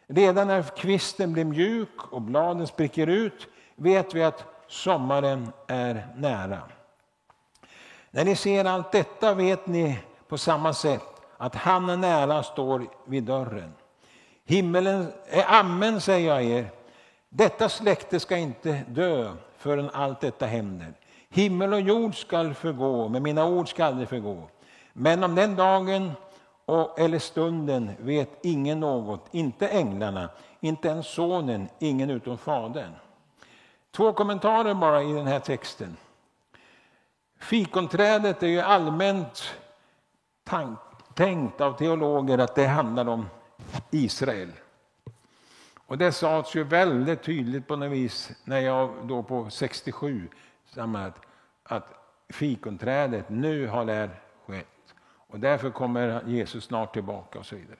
Redan 0.06 0.46
när 0.46 0.62
kvisten 0.62 1.32
blir 1.32 1.44
mjuk 1.44 2.12
och 2.12 2.22
bladen 2.22 2.66
spricker 2.66 3.06
ut 3.06 3.48
vet 3.76 4.14
vi 4.14 4.22
att 4.22 4.44
sommaren 4.68 5.52
är 5.66 6.06
nära. 6.16 6.60
När 8.10 8.24
ni 8.24 8.36
ser 8.36 8.64
allt 8.64 8.92
detta 8.92 9.34
vet 9.34 9.66
ni 9.66 9.98
på 10.28 10.38
samma 10.38 10.72
sätt 10.72 11.02
att 11.36 11.54
han 11.54 11.90
är 11.90 11.96
nära 11.96 12.42
står 12.42 12.86
vid 13.04 13.22
dörren. 13.22 13.72
Himmelen, 14.44 15.12
eh, 15.26 15.52
amen 15.52 16.00
säger 16.00 16.34
jag 16.34 16.44
er, 16.44 16.70
detta 17.28 17.68
släkte 17.68 18.20
ska 18.20 18.36
inte 18.36 18.82
dö 18.88 19.32
förrän 19.58 19.90
allt 19.90 20.20
detta 20.20 20.46
händer. 20.46 20.92
Himmel 21.28 21.72
och 21.72 21.80
jord 21.80 22.20
skall 22.20 22.54
förgå, 22.54 23.08
men 23.08 23.22
mina 23.22 23.46
ord 23.46 23.68
skall 23.68 23.86
aldrig 23.86 24.08
förgå. 24.08 24.48
Men 24.92 25.24
om 25.24 25.34
den 25.34 25.56
dagen 25.56 26.12
och, 26.64 26.98
eller 26.98 27.18
stunden 27.18 27.90
vet 27.98 28.38
ingen 28.42 28.80
något, 28.80 29.28
inte 29.30 29.68
änglarna, 29.68 30.30
inte 30.60 30.88
ens 30.88 31.06
sonen, 31.06 31.68
ingen 31.78 32.10
utom 32.10 32.38
fadern. 32.38 32.92
Två 33.90 34.12
kommentarer 34.12 34.74
bara 34.74 35.02
i 35.02 35.12
den 35.12 35.26
här 35.26 35.40
texten. 35.40 35.96
Fikonträdet 37.38 38.42
är 38.42 38.46
ju 38.46 38.60
allmänt 38.60 39.54
tänkt 41.14 41.60
av 41.60 41.72
teologer 41.72 42.38
att 42.38 42.54
det 42.54 42.66
handlar 42.66 43.08
om 43.08 43.28
Israel. 43.90 44.52
Och 45.86 45.98
det 45.98 46.12
sades 46.12 46.54
ju 46.54 46.64
väldigt 46.64 47.22
tydligt 47.22 47.68
på 47.68 47.76
något 47.76 47.90
vis 47.90 48.32
när 48.44 48.60
jag 48.60 48.90
då 49.02 49.22
på 49.22 49.50
67 49.50 50.28
att, 50.76 51.26
att 51.62 51.94
fikonträdet, 52.28 53.28
nu 53.28 53.66
har 53.66 53.84
det 53.84 54.10
skett. 54.46 54.66
Och 55.32 55.40
därför 55.40 55.70
kommer 55.70 56.22
Jesus 56.26 56.64
snart 56.64 56.92
tillbaka 56.92 57.38
och 57.38 57.46
så 57.46 57.56
vidare. 57.56 57.78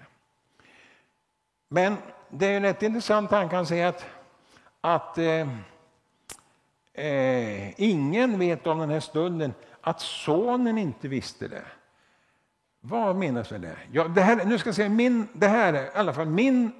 Men 1.69 1.97
det 2.31 2.47
är 2.47 2.61
rätt 2.61 2.83
intressant, 2.83 3.31
han 3.31 3.49
kan 3.49 3.67
säga 3.67 3.89
att, 3.89 4.07
att 4.81 5.19
eh, 5.19 5.49
eh, 6.93 7.81
ingen 7.81 8.39
vet 8.39 8.67
om 8.67 8.79
den 8.79 8.91
här 8.91 9.01
stunden 9.01 9.55
att 9.81 10.01
sonen 10.01 10.79
inte 10.79 11.09
visste 11.09 11.49
det. 11.49 11.65
Vad 12.81 13.17
menas 13.17 13.51
med 13.51 13.61
det? 13.61 13.77
Ja, 13.93 14.05
det, 14.05 14.21
här, 14.21 14.45
nu 14.45 14.59
ska 14.59 14.69
jag 14.69 14.77
säga 14.77 14.89
min, 14.89 15.29
det 15.33 15.49
här 15.49 15.73
är 15.75 15.85
i 15.85 15.91
alla 15.95 16.13
fall 16.13 16.27
min 16.27 16.73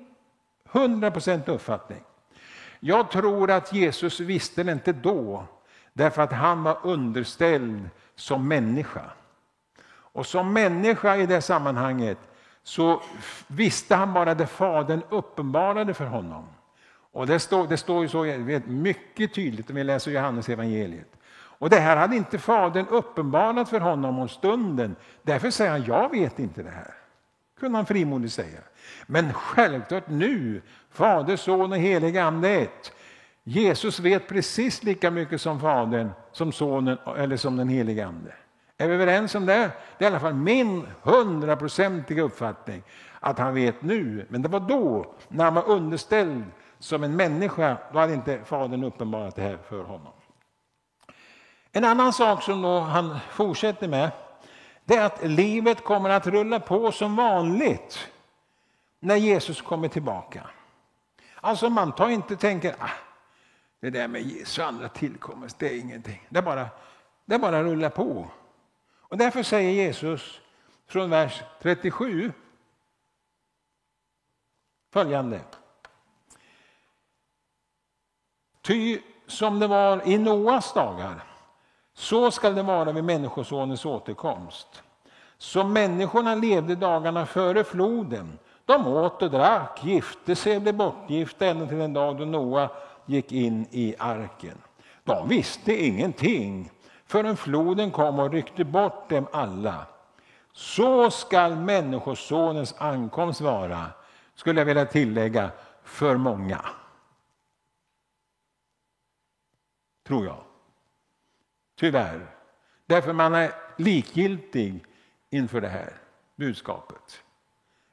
100% 0.71 1.51
uppfattning. 1.51 2.03
Jag 2.81 3.11
tror 3.11 3.51
att 3.51 3.73
Jesus 3.73 4.21
visste 4.21 4.63
det 4.63 4.73
inte 4.73 4.93
då, 4.93 5.45
därför 5.93 6.23
att 6.23 6.33
han 6.33 6.63
var 6.63 6.79
underställd 6.83 7.91
som 8.15 8.49
människa. 8.49 9.11
Och 10.13 10.27
som 10.27 10.53
människa 10.53 11.17
i 11.17 11.27
det 11.27 11.41
sammanhanget 11.41 12.19
så 12.63 13.03
visste 13.47 13.95
han 13.95 14.13
bara 14.13 14.35
det 14.35 14.47
Fadern 14.47 15.03
uppenbarade 15.09 15.95
för 15.95 16.07
honom. 16.07 16.45
Och 17.13 17.27
det 17.27 17.39
står, 17.39 17.67
det 17.67 17.77
står 17.77 18.03
ju 18.03 18.09
så 18.09 18.25
mycket 18.67 19.35
tydligt 19.35 19.71
om 19.71 19.77
vi 19.77 19.85
läser 19.85 20.11
Johannes 20.11 20.49
evangeliet. 20.49 21.09
Och 21.63 21.71
det 21.71 21.81
här 21.81 21.97
hade 21.97 22.17
inte 22.17 22.39
Fadern 22.39 22.87
uppenbarat 22.87 23.69
för 23.69 23.81
honom 23.81 24.19
om 24.19 24.29
stunden. 24.29 24.97
Därför 25.23 25.51
säger 25.51 25.71
han, 25.71 25.85
jag 25.85 26.11
vet 26.11 26.39
inte 26.39 26.63
det 26.63 26.71
här. 26.71 26.95
kunde 27.61 27.79
han 27.79 27.87
frimodigt 27.87 28.33
säga. 28.33 28.59
Men 29.07 29.33
självklart 29.33 30.09
nu, 30.09 30.63
Fader, 30.91 31.37
Son 31.37 31.73
och 31.73 31.79
helig 31.79 32.19
Ande 32.19 32.51
ett. 32.51 32.93
Jesus 33.45 34.01
vet 34.01 34.29
precis 34.29 34.83
lika 34.83 35.11
mycket 35.11 35.41
som 35.41 35.61
Fadern, 35.61 36.11
som 36.33 36.53
Sonen 36.53 36.99
eller 37.17 37.37
som 37.37 37.57
den 37.57 37.69
helige 37.69 38.07
Ande. 38.07 38.35
Är 38.83 38.89
vi 38.89 38.95
överens 38.95 39.35
om 39.35 39.47
det? 39.47 39.71
Det 39.99 40.05
är 40.05 40.11
i 40.11 40.13
alla 40.13 40.21
fall 40.21 40.35
min 40.35 40.87
hundraprocentiga 41.03 42.23
uppfattning 42.23 42.83
att 43.21 43.39
han 43.39 43.55
vet 43.55 43.83
nu. 43.83 44.27
Men 44.29 44.43
det 44.43 44.49
var 44.49 44.61
då, 44.61 45.15
när 45.29 45.45
han 45.45 45.55
var 45.55 45.69
underställd 45.69 46.45
som 46.79 47.05
en 47.05 47.17
människa, 47.17 47.77
då 47.93 47.99
hade 47.99 48.15
inte 48.15 48.45
Fadern 48.45 48.85
uppenbarat 48.85 49.37
det 49.37 49.43
här 49.43 49.59
för 49.69 49.83
honom. 49.83 50.13
En 51.73 51.85
annan 51.85 52.13
sak 52.13 52.43
som 52.43 52.63
då 52.63 52.81
han 52.81 53.19
fortsätter 53.31 53.89
med, 53.89 54.11
det 54.85 54.97
är 54.97 55.07
att 55.07 55.25
livet 55.25 55.85
kommer 55.85 56.11
att 56.11 56.27
rulla 56.27 56.61
på 56.61 56.93
som 56.93 57.17
vanligt 57.17 58.09
när 59.01 59.17
Jesus 59.17 59.63
kommer 59.63 59.89
tillbaka. 59.89 60.47
Alltså 61.41 61.71
man 61.71 61.93
tar 61.93 62.09
inte 62.09 62.37
tänker, 62.37 62.75
ah, 62.79 62.91
det 63.81 63.91
där 63.91 64.09
med 64.09 64.23
Jesu 64.23 64.63
andra 64.63 64.89
tillkommelse, 64.89 65.57
det 65.59 65.67
är 65.67 65.81
ingenting. 65.81 66.27
Det 66.29 66.43
bara, 66.43 66.69
det 67.25 67.39
bara 67.39 67.63
rullar 67.63 67.91
på. 67.91 68.29
Och 69.13 69.19
därför 69.19 69.43
säger 69.43 69.71
Jesus 69.71 70.41
från 70.87 71.11
vers 71.11 71.43
37 71.63 72.33
följande. 74.93 75.41
Ty 78.63 79.01
som 79.27 79.59
det 79.59 79.67
var 79.67 80.09
i 80.09 80.19
Noas 80.19 80.73
dagar, 80.73 81.25
så 81.95 82.31
skall 82.31 82.55
det 82.55 82.63
vara 82.63 82.93
vid 82.93 83.05
Människosonens 83.05 83.85
återkomst. 83.85 84.83
Som 85.39 85.73
människorna 85.73 86.35
levde 86.35 86.77
dagarna 86.77 87.27
före 87.27 87.65
floden, 87.65 88.39
de 88.65 88.87
åt 88.87 89.23
och 89.23 89.31
drack, 89.31 89.85
gifte 89.85 90.37
sig 90.37 90.57
och 90.57 90.63
blev 90.63 90.75
bortgifta 90.75 91.47
ända 91.47 91.67
till 91.67 91.79
den 91.79 91.93
dag 91.93 92.19
då 92.19 92.25
Noa 92.25 92.71
gick 93.07 93.33
in 93.33 93.67
i 93.71 93.95
arken. 93.99 94.59
De 95.05 95.29
visste 95.29 95.85
ingenting 95.85 96.71
förrän 97.13 97.37
floden 97.37 97.91
kom 97.91 98.19
och 98.19 98.33
ryckte 98.33 98.65
bort 98.65 99.11
dem 99.11 99.27
alla. 99.33 99.87
Så 100.53 101.11
skall 101.11 101.57
Människosonens 101.57 102.75
ankomst 102.79 103.41
vara, 103.41 103.91
skulle 104.35 104.61
jag 104.61 104.67
vilja 104.67 104.87
tillägga, 104.87 105.51
för 105.83 106.17
många. 106.17 106.65
Tror 110.07 110.27
jag. 110.27 110.45
Tyvärr. 111.77 112.27
Därför 112.87 113.13
man 113.13 113.35
är 113.35 113.53
likgiltig 113.77 114.85
inför 115.31 115.61
det 115.61 115.69
här 115.69 115.93
budskapet. 116.37 117.23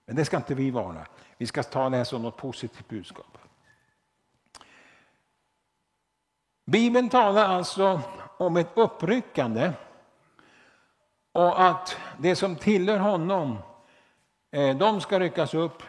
Men 0.05 0.15
det 0.15 0.25
ska 0.25 0.37
inte 0.37 0.55
vi 0.55 0.71
vara. 0.71 1.05
Vi 1.37 1.45
ska 1.47 1.63
ta 1.63 1.89
det 1.89 1.97
här 1.97 2.03
som 2.03 2.21
något 2.21 2.37
positivt 2.37 2.87
budskap. 2.87 3.28
Bibeln 6.69 7.09
talar 7.09 7.45
alltså 7.45 8.01
om 8.37 8.57
ett 8.57 8.69
uppryckande 8.73 9.71
och 11.31 11.61
att 11.65 11.97
det 12.17 12.35
som 12.35 12.55
tillhör 12.55 12.97
honom, 12.97 13.57
eh, 14.51 14.77
de 14.77 15.01
ska 15.01 15.19
ryckas 15.19 15.53
upp. 15.53 15.83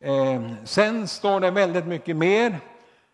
Eh, 0.00 0.42
sen 0.64 1.08
står 1.08 1.40
det 1.40 1.50
väldigt 1.50 1.86
mycket 1.86 2.16
mer, 2.16 2.58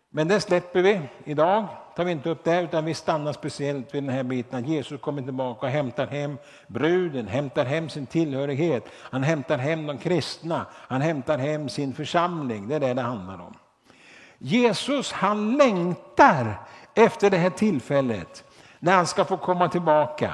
men 0.09 0.27
det 0.27 0.41
släpper 0.41 0.81
vi 0.81 1.01
idag. 1.23 1.65
tar 1.95 2.05
vi 2.05 2.11
inte 2.11 2.29
upp 2.29 2.43
det, 2.43 2.61
utan 2.61 2.85
vi 2.85 2.93
stannar 2.93 3.33
speciellt 3.33 3.95
vid 3.95 4.03
den 4.03 4.13
här 4.13 4.23
biten 4.23 4.59
att 4.59 4.67
Jesus 4.67 5.01
kommer 5.01 5.21
tillbaka 5.21 5.65
och 5.65 5.71
hämtar 5.71 6.07
hem 6.07 6.37
bruden, 6.67 7.27
hämtar 7.27 7.65
hem 7.65 7.89
sin 7.89 8.05
tillhörighet. 8.05 8.85
Han 8.93 9.23
hämtar 9.23 9.57
hem 9.57 9.87
de 9.87 9.97
kristna, 9.97 10.65
han 10.71 11.01
hämtar 11.01 11.37
hem 11.37 11.69
sin 11.69 11.93
församling. 11.93 12.67
Det 12.67 12.75
är 12.75 12.79
det 12.79 12.93
det 12.93 13.01
handlar 13.01 13.41
om. 13.41 13.55
Jesus 14.37 15.11
han 15.11 15.57
längtar 15.57 16.59
efter 16.99 17.29
det 17.29 17.37
här 17.37 17.49
tillfället 17.49 18.43
när 18.79 18.95
han 18.95 19.07
ska 19.07 19.25
få 19.25 19.37
komma 19.37 19.69
tillbaka. 19.69 20.33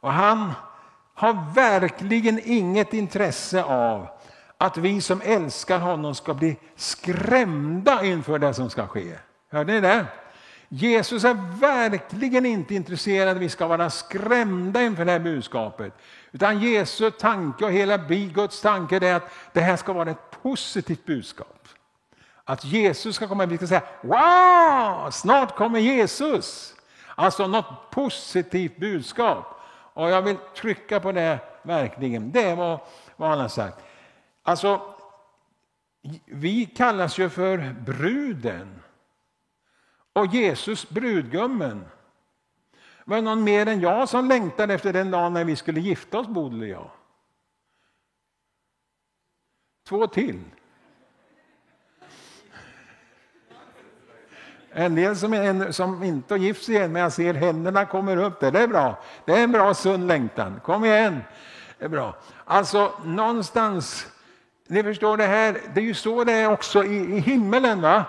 Och 0.00 0.12
han 0.12 0.52
har 1.14 1.54
verkligen 1.54 2.40
inget 2.44 2.94
intresse 2.94 3.62
av 3.62 4.08
att 4.58 4.76
vi 4.76 5.00
som 5.00 5.20
älskar 5.24 5.78
honom 5.78 6.14
ska 6.14 6.34
bli 6.34 6.56
skrämda 6.76 8.04
inför 8.04 8.38
det 8.38 8.54
som 8.54 8.70
ska 8.70 8.86
ske. 8.86 9.12
Hörde 9.50 9.72
ni 9.72 9.80
det? 9.80 10.06
Jesus 10.68 11.24
är 11.24 11.58
verkligen 11.60 12.46
inte 12.46 12.74
intresserad 12.74 13.28
av 13.28 13.36
att 13.36 13.42
vi 13.42 13.48
ska 13.48 13.66
vara 13.66 13.90
skrämda 13.90 14.82
inför 14.82 15.04
det 15.04 15.12
här 15.12 15.18
budskapet. 15.18 15.92
Utan 16.32 16.60
Jesu 16.60 17.10
tanke 17.10 17.64
och 17.64 17.72
hela 17.72 17.96
Guds 18.08 18.60
tanke 18.60 18.96
är 18.96 19.14
att 19.14 19.30
det 19.52 19.60
här 19.60 19.76
ska 19.76 19.92
vara 19.92 20.10
ett 20.10 20.42
positivt 20.42 21.06
budskap. 21.06 21.55
Att 22.48 22.64
Jesus 22.64 23.16
ska 23.16 23.28
komma 23.28 23.46
vi 23.46 23.56
ska 23.56 23.66
säga 23.66 23.82
Wow, 24.02 25.10
snart 25.10 25.56
kommer 25.56 25.78
Jesus! 25.78 26.74
Alltså 27.14 27.46
något 27.46 27.90
positivt 27.90 28.76
budskap. 28.76 29.60
Och 29.68 30.10
jag 30.10 30.22
vill 30.22 30.36
trycka 30.56 31.00
på 31.00 31.12
det 31.12 31.38
verkligen. 31.62 32.32
Det 32.32 32.42
är 32.42 32.56
vad 33.16 33.28
han 33.28 33.40
har 33.40 33.48
sagt. 33.48 33.84
Alltså, 34.42 34.94
vi 36.24 36.66
kallas 36.66 37.18
ju 37.18 37.28
för 37.28 37.74
bruden 37.86 38.82
och 40.12 40.26
Jesus 40.26 40.88
brudgummen. 40.88 41.84
Var 43.04 43.16
det 43.16 43.22
någon 43.22 43.44
mer 43.44 43.66
än 43.66 43.80
jag 43.80 44.08
som 44.08 44.28
längtade 44.28 44.74
efter 44.74 44.92
den 44.92 45.10
dagen 45.10 45.32
när 45.32 45.44
vi 45.44 45.56
skulle 45.56 45.80
gifta 45.80 46.18
oss, 46.18 46.26
Bodil 46.26 46.62
och 46.62 46.68
jag? 46.68 46.90
Två 49.88 50.06
till. 50.06 50.44
En 54.78 54.94
del 54.94 55.16
som, 55.16 55.32
en, 55.32 55.72
som 55.72 56.02
inte 56.02 56.34
har 56.34 56.38
gift 56.38 56.64
sig 56.64 56.76
än, 56.76 56.92
men 56.92 57.02
jag 57.02 57.12
ser 57.12 57.34
händerna 57.34 57.84
kommer 57.86 58.16
upp 58.16 58.40
där. 58.40 58.50
Det 58.50 58.60
är 58.60 58.66
bra. 58.66 58.98
Det 59.24 59.32
är 59.32 59.44
en 59.44 59.52
bra 59.52 59.74
sund 59.74 60.06
längtan. 60.08 60.60
Kom 60.64 60.84
igen. 60.84 61.20
Det 61.78 61.84
är 61.84 61.88
bra. 61.88 62.16
Alltså 62.44 62.92
någonstans, 63.04 64.06
ni 64.68 64.82
förstår 64.82 65.16
det 65.16 65.26
här, 65.26 65.60
det 65.74 65.80
är 65.80 65.84
ju 65.84 65.94
så 65.94 66.24
det 66.24 66.32
är 66.32 66.52
också 66.52 66.84
i, 66.84 66.96
i 66.96 67.20
himmelen. 67.20 67.80
va? 67.80 68.04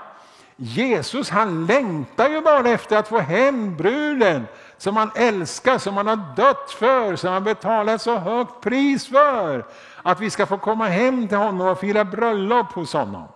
Jesus 0.55 1.29
han 1.29 1.65
längtar 1.65 2.29
ju 2.29 2.41
bara 2.41 2.69
efter 2.69 2.97
att 2.97 3.07
få 3.07 3.19
hem 3.19 3.75
bruden 3.75 4.47
som 4.77 4.97
han 4.97 5.11
älskar, 5.15 5.77
som 5.77 5.97
han 5.97 6.07
har 6.07 6.35
dött 6.35 6.71
för, 6.71 7.15
som 7.15 7.33
han 7.33 7.43
betalat 7.43 8.01
så 8.01 8.17
högt 8.17 8.61
pris 8.63 9.07
för. 9.07 9.65
Att 10.03 10.19
vi 10.19 10.29
ska 10.29 10.45
få 10.45 10.57
komma 10.57 10.87
hem 10.87 11.27
till 11.27 11.37
honom 11.37 11.67
och 11.67 11.79
fira 11.79 12.05
bröllop 12.05 12.71
hos 12.71 12.93
honom. 12.93 13.27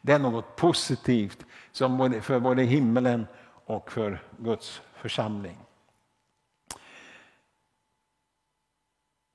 Det 0.00 0.12
är 0.12 0.18
något 0.18 0.56
positivt 0.56 1.38
som 1.72 2.20
för 2.22 2.40
både 2.40 2.62
himmelen 2.62 3.26
och 3.64 3.92
för 3.92 4.22
Guds 4.38 4.82
församling. 4.94 5.58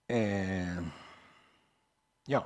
Eh, 0.08 0.84
ja. 2.26 2.45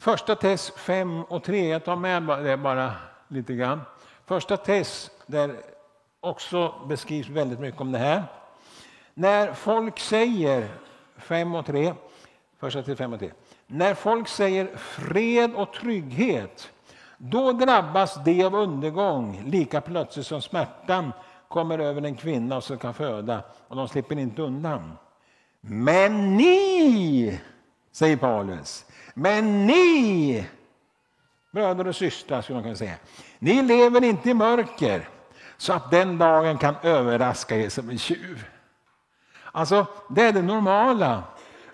Första 0.00 0.36
test 0.36 0.78
5 0.78 1.24
och 1.24 1.44
3, 1.44 1.68
jag 1.68 1.84
tar 1.84 1.96
med 1.96 2.22
det 2.22 2.56
bara 2.56 2.94
lite 3.28 3.54
grann. 3.54 3.80
Första 4.24 4.56
test, 4.56 5.10
där 5.26 5.56
också 6.20 6.74
beskrivs 6.88 7.28
väldigt 7.28 7.60
mycket 7.60 7.80
om 7.80 7.92
det 7.92 7.98
här. 7.98 8.24
När 9.14 9.54
folk 9.54 9.98
säger 9.98 10.68
5 11.16 11.54
och 11.54 11.66
3, 11.66 11.94
första 12.58 12.82
till 12.82 12.96
5 12.96 13.12
och 13.12 13.18
3. 13.18 13.32
När 13.66 13.94
folk 13.94 14.28
säger 14.28 14.76
fred 14.76 15.54
och 15.54 15.72
trygghet 15.72 16.72
då 17.24 17.52
drabbas 17.52 18.24
de 18.24 18.44
av 18.44 18.54
undergång 18.54 19.42
lika 19.46 19.80
plötsligt 19.80 20.26
som 20.26 20.42
smärtan 20.42 21.12
kommer 21.48 21.78
över 21.78 22.02
en 22.02 22.14
kvinna 22.16 22.60
som 22.60 22.78
kan 22.78 22.94
föda 22.94 23.42
och 23.68 23.76
de 23.76 23.88
slipper 23.88 24.18
inte 24.18 24.42
undan. 24.42 24.92
Men 25.60 26.36
ni, 26.36 27.40
säger 27.92 28.16
Paulus, 28.16 28.84
men 29.14 29.66
ni, 29.66 30.46
bröder 31.50 31.86
och 31.86 31.96
systrar 31.96 32.42
skulle 32.42 32.56
man 32.56 32.62
kunna 32.62 32.76
säga, 32.76 32.94
ni 33.38 33.62
lever 33.62 34.04
inte 34.04 34.30
i 34.30 34.34
mörker 34.34 35.08
så 35.56 35.72
att 35.72 35.90
den 35.90 36.18
dagen 36.18 36.58
kan 36.58 36.74
överraska 36.82 37.56
er 37.56 37.68
som 37.68 37.90
en 37.90 37.98
tjuv. 37.98 38.44
Alltså, 39.52 39.86
det 40.10 40.22
är 40.22 40.32
det 40.32 40.42
normala, 40.42 41.22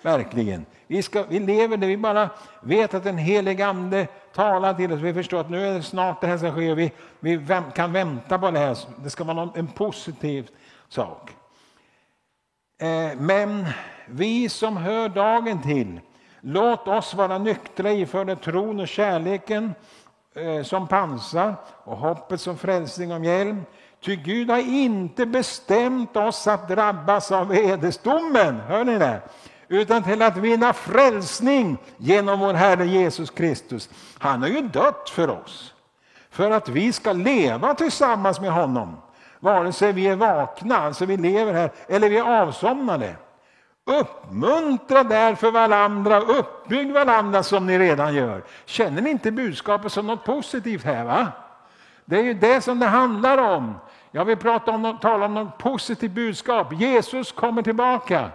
verkligen. 0.02 0.66
Vi, 0.86 1.02
ska, 1.02 1.24
vi 1.28 1.40
lever 1.40 1.76
där 1.76 1.86
vi 1.86 1.96
bara 1.96 2.30
vet 2.60 2.94
att 2.94 3.04
den 3.04 3.18
helige 3.18 3.66
Ande 3.66 4.06
talar 4.34 4.74
till 4.74 4.92
oss. 4.92 5.00
Vi 5.00 5.14
förstår 5.14 5.40
att 5.40 5.50
nu 5.50 5.66
är 5.66 5.74
det 5.74 5.82
snart 5.82 6.20
det 6.20 6.26
här 6.26 6.38
ska 6.38 6.52
ske. 6.52 6.74
Vi, 6.74 6.92
vi 7.20 7.40
kan 7.74 7.92
vänta 7.92 8.38
på 8.38 8.50
det 8.50 8.58
här. 8.58 8.78
Det 9.02 9.10
ska 9.10 9.24
vara 9.24 9.50
en 9.54 9.66
positiv 9.66 10.48
sak. 10.88 11.30
Eh, 12.80 13.18
men 13.18 13.66
vi 14.06 14.48
som 14.48 14.76
hör 14.76 15.08
dagen 15.08 15.62
till, 15.62 16.00
låt 16.40 16.88
oss 16.88 17.14
vara 17.14 17.38
nyktra 17.38 17.92
iförda 17.92 18.36
tron 18.36 18.80
och 18.80 18.88
kärleken 18.88 19.74
eh, 20.34 20.62
som 20.62 20.88
pansar 20.88 21.54
och 21.66 21.96
hoppet 21.96 22.40
som 22.40 22.58
frälsning 22.58 23.12
om 23.12 23.24
hjälm. 23.24 23.62
Ty 24.00 24.16
Gud 24.16 24.50
har 24.50 24.58
inte 24.58 25.26
bestämt 25.26 26.16
oss 26.16 26.46
att 26.46 26.68
drabbas 26.68 27.32
av 27.32 27.54
edesdomen. 27.54 28.60
Hör 28.60 28.84
ni 28.84 28.98
det? 28.98 29.20
Utan 29.68 30.02
till 30.02 30.22
att 30.22 30.36
vinna 30.36 30.72
frälsning 30.72 31.78
genom 31.96 32.40
vår 32.40 32.54
Herre 32.54 32.86
Jesus 32.86 33.30
Kristus. 33.30 33.88
Han 34.18 34.42
har 34.42 34.48
ju 34.48 34.60
dött 34.60 35.10
för 35.10 35.30
oss, 35.30 35.74
för 36.30 36.50
att 36.50 36.68
vi 36.68 36.92
ska 36.92 37.12
leva 37.12 37.74
tillsammans 37.74 38.40
med 38.40 38.52
honom. 38.52 38.96
Vare 39.40 39.72
sig 39.72 39.92
vi 39.92 40.06
är 40.06 40.16
vakna, 40.16 40.78
alltså 40.78 41.04
vi 41.04 41.16
lever 41.16 41.52
här, 41.52 41.72
eller 41.88 42.08
vi 42.08 42.18
är 42.18 42.42
avsomnade. 42.42 43.16
Uppmuntra 43.84 45.04
därför 45.04 45.50
varandra, 45.50 46.20
uppbygg 46.20 46.92
varandra 46.92 47.42
som 47.42 47.66
ni 47.66 47.78
redan 47.78 48.14
gör. 48.14 48.42
Känner 48.64 49.02
ni 49.02 49.10
inte 49.10 49.30
budskapet 49.30 49.92
som 49.92 50.06
något 50.06 50.24
positivt 50.24 50.84
här? 50.84 51.04
va? 51.04 51.26
Det 52.04 52.18
är 52.18 52.22
ju 52.22 52.34
det 52.34 52.60
som 52.60 52.78
det 52.78 52.86
handlar 52.86 53.38
om. 53.38 53.74
Jag 54.10 54.24
vill 54.24 54.36
prata 54.36 54.70
om, 54.70 54.98
tala 55.00 55.26
om 55.26 55.34
något 55.34 55.58
positivt 55.58 56.12
budskap. 56.12 56.72
Jesus 56.72 57.32
kommer 57.32 57.62
tillbaka. 57.62 58.30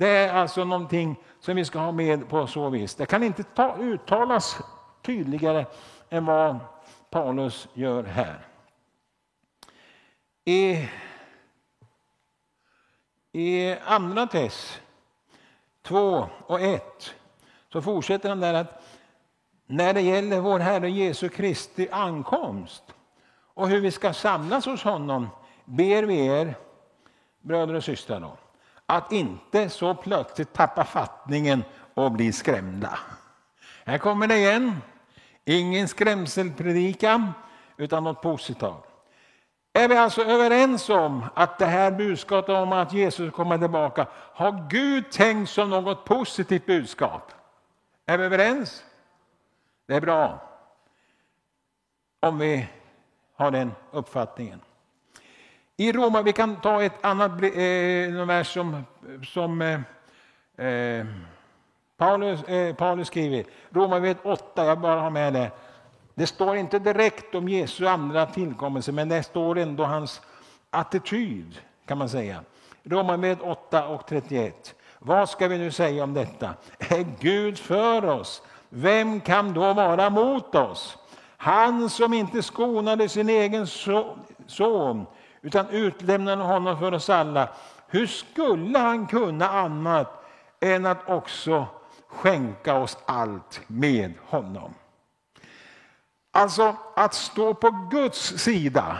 Det 0.00 0.08
är 0.08 0.32
alltså 0.32 0.64
någonting 0.64 1.16
som 1.40 1.56
vi 1.56 1.64
ska 1.64 1.78
ha 1.78 1.92
med 1.92 2.28
på 2.28 2.46
så 2.46 2.70
vis. 2.70 2.94
Det 2.94 3.06
kan 3.06 3.22
inte 3.22 3.42
ta, 3.42 3.76
uttalas 3.76 4.58
tydligare 5.02 5.66
än 6.10 6.24
vad 6.24 6.58
Paulus 7.10 7.68
gör 7.74 8.04
här. 8.04 8.46
I, 10.44 10.88
i 13.32 13.76
andra 13.84 14.26
test 14.26 14.80
2 15.82 16.28
och 16.46 16.60
1 16.60 17.14
så 17.72 17.82
fortsätter 17.82 18.28
han 18.28 18.40
där 18.40 18.54
att 18.54 18.82
när 19.66 19.94
det 19.94 20.00
gäller 20.00 20.40
vår 20.40 20.58
Herre 20.58 20.90
Jesu 20.90 21.28
Kristi 21.28 21.88
ankomst 21.92 22.82
och 23.54 23.68
hur 23.68 23.80
vi 23.80 23.90
ska 23.90 24.12
samlas 24.12 24.66
hos 24.66 24.82
honom 24.82 25.28
ber 25.64 26.02
vi 26.02 26.26
er, 26.26 26.54
bröder 27.40 27.74
och 27.74 27.84
systrar, 27.84 28.36
att 28.90 29.12
inte 29.12 29.68
så 29.68 29.94
plötsligt 29.94 30.52
tappa 30.52 30.84
fattningen 30.84 31.64
och 31.94 32.12
bli 32.12 32.32
skrämda. 32.32 32.98
Här 33.84 33.98
kommer 33.98 34.26
det 34.26 34.36
igen. 34.36 34.76
Ingen 35.44 35.88
skrämselpredikan, 35.88 37.32
utan 37.76 38.04
något 38.04 38.22
positivt. 38.22 38.90
Är 39.72 39.88
vi 39.88 39.96
alltså 39.96 40.22
överens 40.22 40.88
om 40.88 41.24
att 41.34 41.58
det 41.58 41.66
här 41.66 41.90
budskapet 41.90 42.54
om 42.54 42.72
att 42.72 42.92
Jesus 42.92 43.32
kommer 43.32 43.58
tillbaka 43.58 44.06
har 44.12 44.66
Gud 44.70 45.10
tänkt 45.10 45.50
som 45.50 45.70
något 45.70 46.04
positivt 46.04 46.66
budskap? 46.66 47.32
Är 48.06 48.18
vi 48.18 48.24
överens? 48.24 48.84
Det 49.86 49.94
är 49.94 50.00
bra 50.00 50.42
om 52.20 52.38
vi 52.38 52.68
har 53.36 53.50
den 53.50 53.72
uppfattningen. 53.90 54.60
I 55.80 55.92
Roma, 55.92 56.22
vi 56.22 56.32
kan 56.32 56.56
ta 56.56 56.82
ett 56.82 57.04
annat 57.04 57.30
eh, 57.42 58.26
vers 58.26 58.52
som, 58.52 58.84
som 59.24 59.62
eh, 59.62 59.80
eh 60.66 61.06
Paulus, 61.96 62.42
eh, 62.42 62.74
Paulus 62.74 63.06
skriver. 63.08 63.44
Romarbrevet 63.70 64.18
8, 64.24 64.64
jag 64.64 64.80
bara 64.80 65.00
har 65.00 65.10
med 65.10 65.32
det. 65.32 65.50
Det 66.14 66.26
står 66.26 66.56
inte 66.56 66.78
direkt 66.78 67.34
om 67.34 67.48
Jesu 67.48 67.86
andra 67.86 68.26
tillkommelse, 68.26 68.92
men 68.92 69.08
det 69.08 69.22
står 69.22 69.58
ändå 69.58 69.84
hans 69.84 70.20
attityd, 70.70 71.60
kan 71.86 71.98
man 71.98 72.08
säga. 72.08 72.40
Romarbrevet 72.84 73.40
8 73.42 73.88
och 73.88 74.06
31. 74.06 74.74
Vad 74.98 75.28
ska 75.28 75.48
vi 75.48 75.58
nu 75.58 75.70
säga 75.70 76.04
om 76.04 76.14
detta? 76.14 76.54
Är 76.78 77.06
Gud 77.20 77.58
för 77.58 78.04
oss? 78.04 78.42
Vem 78.68 79.20
kan 79.20 79.52
då 79.54 79.72
vara 79.72 80.10
mot 80.10 80.54
oss? 80.54 80.98
Han 81.36 81.90
som 81.90 82.14
inte 82.14 82.42
skonade 82.42 83.08
sin 83.08 83.28
egen 83.28 83.66
son 84.46 85.06
utan 85.42 85.68
utlämnade 85.68 86.42
honom 86.42 86.78
för 86.78 86.94
oss 86.94 87.10
alla. 87.10 87.48
Hur 87.86 88.06
skulle 88.06 88.78
han 88.78 89.06
kunna 89.06 89.48
annat 89.48 90.24
än 90.60 90.86
att 90.86 91.08
också 91.08 91.66
skänka 92.08 92.74
oss 92.74 92.98
allt 93.06 93.60
med 93.66 94.12
honom? 94.26 94.74
Alltså 96.32 96.76
att 96.96 97.14
stå 97.14 97.54
på 97.54 97.88
Guds 97.90 98.38
sida, 98.38 98.98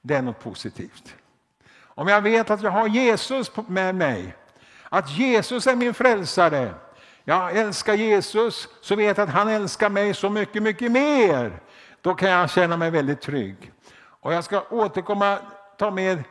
det 0.00 0.14
är 0.14 0.22
något 0.22 0.40
positivt. 0.40 1.14
Om 1.80 2.08
jag 2.08 2.20
vet 2.20 2.50
att 2.50 2.62
jag 2.62 2.70
har 2.70 2.88
Jesus 2.88 3.50
med 3.66 3.94
mig, 3.94 4.36
att 4.88 5.10
Jesus 5.10 5.66
är 5.66 5.76
min 5.76 5.94
frälsare, 5.94 6.74
jag 7.24 7.56
älskar 7.56 7.94
Jesus, 7.94 8.68
så 8.80 8.96
vet 8.96 9.18
jag 9.18 9.28
att 9.28 9.34
han 9.34 9.48
älskar 9.48 9.90
mig 9.90 10.14
så 10.14 10.30
mycket, 10.30 10.62
mycket 10.62 10.92
mer. 10.92 11.60
Då 12.00 12.14
kan 12.14 12.30
jag 12.30 12.50
känna 12.50 12.76
mig 12.76 12.90
väldigt 12.90 13.20
trygg. 13.20 13.72
Och 14.20 14.32
jag 14.32 14.44
ska 14.44 14.64
återkomma, 14.70 15.38
ta 15.78 15.90
med 15.90 16.24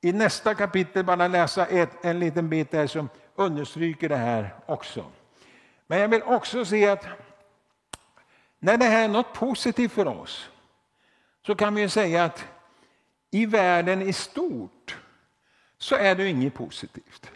i 0.00 0.12
nästa 0.12 0.54
kapitel, 0.54 1.04
bara 1.04 1.28
läsa 1.28 1.66
ett, 1.66 2.04
en 2.04 2.18
liten 2.18 2.48
bit 2.48 2.70
där 2.70 2.86
som 2.86 3.08
understryker 3.34 4.08
det 4.08 4.16
här 4.16 4.54
också. 4.66 5.04
Men 5.86 5.98
jag 5.98 6.08
vill 6.08 6.22
också 6.22 6.64
se 6.64 6.88
att 6.88 7.06
när 8.58 8.76
det 8.76 8.84
här 8.84 9.04
är 9.04 9.08
något 9.08 9.32
positivt 9.32 9.92
för 9.92 10.06
oss 10.06 10.50
så 11.46 11.54
kan 11.54 11.74
vi 11.74 11.88
säga 11.88 12.24
att 12.24 12.44
i 13.30 13.46
världen 13.46 14.02
i 14.02 14.12
stort 14.12 14.96
så 15.78 15.94
är 15.94 16.14
det 16.14 16.28
inget 16.28 16.54
positivt. 16.54 17.30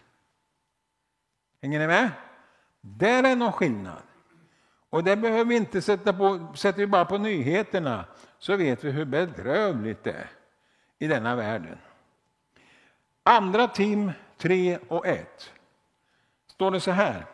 Hänger 1.63 1.79
ni 1.79 1.87
med? 1.87 2.11
Där 2.81 3.25
är 3.25 3.37
någon 3.37 3.53
skillnad. 3.53 4.03
Och 4.91 5.05
det 5.05 5.17
behöver 5.17 5.45
vi 5.45 5.57
inte 5.57 5.83
sätta 5.83 6.13
på, 6.13 6.47
sätter 6.55 6.79
vi 6.79 6.87
bara 6.87 7.05
på 7.05 7.19
nyheterna 7.19 8.05
så 8.41 8.57
vet 8.57 8.85
vi 8.85 8.91
hur 8.91 9.05
bedrövligt 9.05 10.05
det 10.05 10.13
är 10.13 10.31
i 10.99 11.07
denna 11.07 11.37
världen. 11.37 11.79
Andra 13.23 13.69
Tim 13.69 14.13
3 14.39 14.79
och 14.89 15.07
1 15.07 15.53
står 16.47 16.71
det 16.71 16.81
så 16.81 16.91
här. 16.91 17.27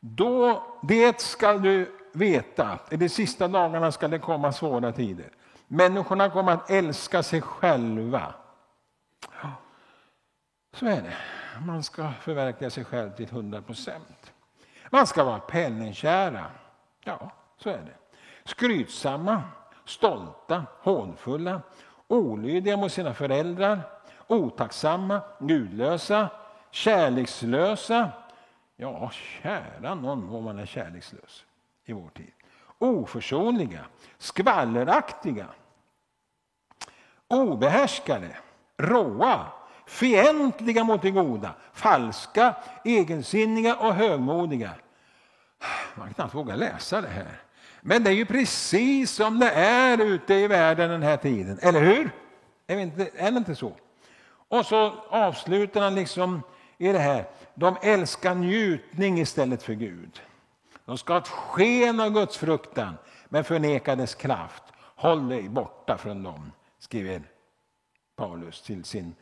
Då 0.00 0.62
det 0.82 1.20
ska 1.20 1.52
du 1.52 1.98
veta, 2.12 2.78
i 2.90 2.96
de 2.96 3.08
sista 3.08 3.48
dagarna 3.48 3.92
ska 3.92 4.08
det 4.08 4.18
komma 4.18 4.52
svåra 4.52 4.92
tider. 4.92 5.30
Människorna 5.66 6.30
kommer 6.30 6.52
att 6.52 6.70
älska 6.70 7.22
sig 7.22 7.42
själva. 7.42 8.34
Så 10.72 10.86
är 10.86 11.02
det. 11.02 11.16
Man 11.66 11.82
ska 11.82 12.12
förverkliga 12.20 12.70
sig 12.70 12.84
själv 12.84 13.10
till 13.10 13.26
100 13.26 13.62
procent. 13.62 14.32
Man 14.90 15.06
ska 15.06 15.24
vara 15.24 15.38
penningkära. 15.38 16.46
Ja, 17.04 17.30
så 17.56 17.70
är 17.70 17.78
det. 17.78 17.94
Skrytsamma, 18.44 19.42
stolta, 19.88 20.64
hånfulla, 20.80 21.62
olydiga 22.08 22.76
mot 22.76 22.92
sina 22.92 23.14
föräldrar, 23.14 23.80
otacksamma, 24.26 25.20
gudlösa, 25.38 26.28
kärlekslösa. 26.70 28.08
Ja, 28.76 29.10
kära 29.42 29.94
någon 29.94 30.30
vad 30.30 30.42
man 30.42 30.58
är 30.58 30.66
kärlekslös 30.66 31.44
i 31.84 31.92
vår 31.92 32.08
tid. 32.08 32.32
Oförsonliga, 32.78 33.84
skvalleraktiga, 34.18 35.46
obehärskade, 37.28 38.36
råa, 38.76 39.46
fientliga 39.86 40.84
mot 40.84 41.02
det 41.02 41.10
goda, 41.10 41.54
falska, 41.72 42.54
egensinniga 42.84 43.76
och 43.76 43.94
högmodiga. 43.94 44.70
Man 45.94 46.06
kan 46.06 46.14
knappt 46.14 46.34
våga 46.34 46.56
läsa 46.56 47.00
det 47.00 47.08
här. 47.08 47.42
Men 47.88 48.04
det 48.04 48.10
är 48.10 48.14
ju 48.14 48.26
precis 48.26 49.10
som 49.10 49.38
det 49.38 49.50
är 49.50 50.00
ute 50.00 50.34
i 50.34 50.46
världen 50.46 50.90
den 50.90 51.02
här 51.02 51.16
tiden, 51.16 51.58
eller 51.62 51.80
hur? 51.80 52.10
Är 52.66 52.76
det 52.76 52.82
inte, 52.82 53.10
är 53.14 53.30
det 53.30 53.38
inte 53.38 53.54
så? 53.54 53.72
Och 54.48 54.66
så 54.66 54.90
avslutar 55.08 55.80
han 55.80 55.94
liksom 55.94 56.42
i 56.78 56.92
det 56.92 56.98
här. 56.98 57.24
De 57.54 57.76
älskar 57.82 58.34
njutning 58.34 59.20
istället 59.20 59.62
för 59.62 59.72
Gud. 59.72 60.22
De 60.84 60.98
ska 60.98 61.12
ha 61.12 61.20
ett 61.20 61.28
sken 61.28 62.00
av 62.00 62.10
Guds 62.10 62.36
fruktan, 62.36 62.94
men 63.28 63.44
förneka 63.44 63.96
dess 63.96 64.14
kraft. 64.14 64.62
Håll 64.78 65.28
dig 65.28 65.48
borta 65.48 65.98
från 65.98 66.22
dem, 66.22 66.52
skriver 66.78 67.22
Paulus 68.16 68.62
till 68.62 68.84
sin 68.84 69.14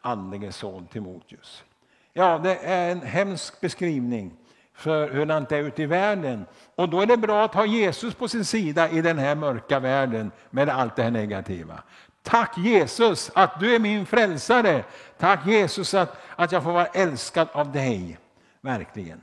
andlige 0.00 0.52
son 0.52 0.86
Timoteus. 0.86 1.64
Ja, 2.12 2.38
det 2.38 2.56
är 2.56 2.92
en 2.92 3.02
hemsk 3.02 3.60
beskrivning 3.60 4.36
för 4.74 5.10
hur 5.10 5.26
det 5.26 5.56
är 5.56 5.62
ute 5.62 5.82
i 5.82 5.86
världen. 5.86 6.46
Och 6.74 6.88
då 6.88 7.00
är 7.00 7.06
det 7.06 7.16
bra 7.16 7.44
att 7.44 7.54
ha 7.54 7.66
Jesus 7.66 8.14
på 8.14 8.28
sin 8.28 8.44
sida 8.44 8.88
i 8.90 9.02
den 9.02 9.18
här 9.18 9.34
mörka 9.34 9.80
världen 9.80 10.30
med 10.50 10.68
allt 10.68 10.96
det 10.96 11.02
här 11.02 11.10
negativa. 11.10 11.82
Tack 12.22 12.58
Jesus 12.58 13.30
att 13.34 13.60
du 13.60 13.74
är 13.74 13.78
min 13.78 14.06
frälsare. 14.06 14.84
Tack 15.18 15.46
Jesus 15.46 15.94
att, 15.94 16.16
att 16.36 16.52
jag 16.52 16.62
får 16.62 16.72
vara 16.72 16.86
älskad 16.86 17.48
av 17.52 17.72
dig. 17.72 18.18
Verkligen. 18.60 19.20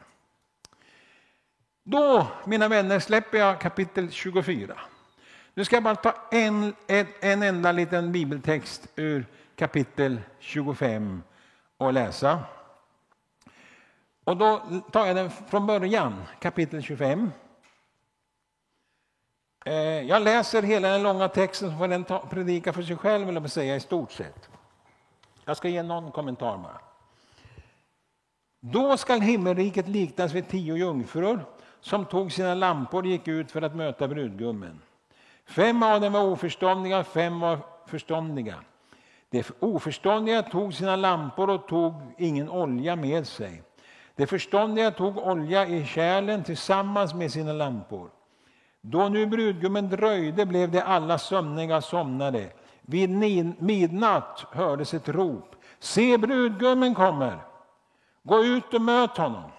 Då, 1.84 2.28
mina 2.46 2.68
vänner, 2.68 3.00
släpper 3.00 3.38
jag 3.38 3.62
kapitel 3.62 4.12
24. 4.12 4.80
Nu 5.54 5.66
ska 5.66 5.76
jag 5.76 5.84
bara 5.84 5.96
ta 5.96 6.14
en, 6.32 6.74
en, 6.88 7.08
en 7.20 7.44
enda 7.44 7.72
liten 7.72 8.12
bibeltext 8.12 8.88
ur 8.96 9.26
kapitel 9.56 10.22
25 10.40 11.24
och 11.78 11.94
läsa. 11.94 12.40
Och 14.24 14.38
då 14.38 14.62
tar 14.92 15.06
jag 15.06 15.16
den 15.16 15.30
från 15.30 15.68
början, 15.68 16.24
kapitel 16.40 16.82
25. 16.82 17.32
Eh, 19.66 19.74
jag 20.02 20.22
läser 20.22 20.62
hela 20.64 20.88
den 20.88 21.04
långa 21.04 21.28
texten 21.28 21.72
så 21.72 21.78
får 21.78 21.88
den 21.88 22.04
predika 22.30 22.74
för 22.74 22.84
sig 22.84 22.96
själv, 22.96 23.30
eller 23.30 23.48
säga 23.48 23.76
i 23.76 23.80
stort 23.80 24.12
sett. 24.12 24.50
Jag 25.46 25.58
ska 25.58 25.70
ge 25.70 25.84
någon 25.84 26.12
kommentar 26.12 26.58
bara. 26.58 26.82
Då 28.60 28.98
skall 28.98 29.22
himmelriket 29.22 29.88
liknas 29.88 30.34
vid 30.34 30.50
tio 30.50 30.76
jungfrur 30.76 31.46
som 31.80 32.06
tog 32.06 32.32
sina 32.32 32.54
lampor 32.56 33.04
och 33.04 33.08
gick 33.08 33.28
ut 33.28 33.52
för 33.52 33.62
att 33.62 33.76
möta 33.76 34.08
brudgummen. 34.08 34.82
Fem 35.46 35.84
av 35.84 36.02
dem 36.02 36.14
var 36.14 36.24
oförståndiga, 36.24 37.04
fem 37.04 37.40
var 37.40 37.60
förståndiga. 37.86 38.56
De 39.30 39.44
oförståndiga 39.60 40.44
tog 40.44 40.74
sina 40.74 40.96
lampor 40.96 41.50
och 41.50 41.68
tog 41.68 41.94
ingen 42.18 42.50
olja 42.50 42.96
med 42.96 43.28
sig. 43.28 43.64
De 44.16 44.28
förståndiga 44.28 44.92
tog 44.92 45.18
olja 45.18 45.68
i 45.68 45.86
kärlen 45.86 46.44
tillsammans 46.44 47.14
med 47.14 47.32
sina 47.32 47.54
lampor. 47.54 48.10
Då 48.82 49.10
nu 49.10 49.26
brudgummen 49.26 49.90
dröjde 49.90 50.46
blev 50.46 50.72
de 50.72 50.82
alla 50.82 51.18
sömniga 51.18 51.82
somnade. 51.82 52.50
Vid 52.82 53.10
midnatt 53.60 54.46
hördes 54.52 54.94
ett 54.94 55.10
rop. 55.10 55.56
Se, 55.80 56.18
brudgummen 56.18 56.96
kommer! 56.96 57.40
Gå 58.24 58.44
ut 58.44 58.74
och 58.74 58.82
möt 58.82 59.18
honom. 59.18 59.52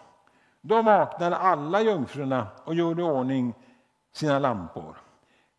Då 0.60 0.82
vaknade 0.82 1.36
alla 1.36 1.80
jungfrurna 1.82 2.46
och 2.64 2.74
gjorde 2.74 3.02
i 3.02 3.04
ordning 3.04 3.54
sina 4.12 4.38
lampor. 4.38 4.96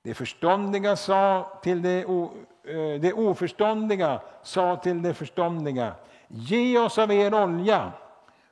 Det 0.03 0.13
förståndiga 0.13 0.95
sa 0.95 1.51
till 1.61 1.81
det, 1.81 2.05
o, 2.05 2.31
det 3.01 3.13
oförståndiga 3.13 4.21
sa 4.43 4.75
till 4.75 5.01
det 5.01 5.13
förståndiga 5.13 5.93
Ge 6.27 6.77
oss 6.77 6.97
av 6.97 7.11
er 7.11 7.33
olja, 7.43 7.91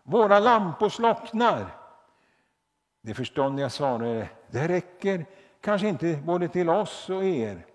våra 0.03 0.39
lampor 0.39 0.89
slocknar. 0.89 1.77
Det 3.01 3.13
förståndiga 3.13 3.69
svarade 3.69 4.29
Det 4.51 4.67
räcker 4.67 5.25
kanske 5.61 5.87
inte 5.87 6.19
både 6.25 6.47
till 6.47 6.69
oss 6.69 7.09
och 7.09 7.23
er. 7.23 7.65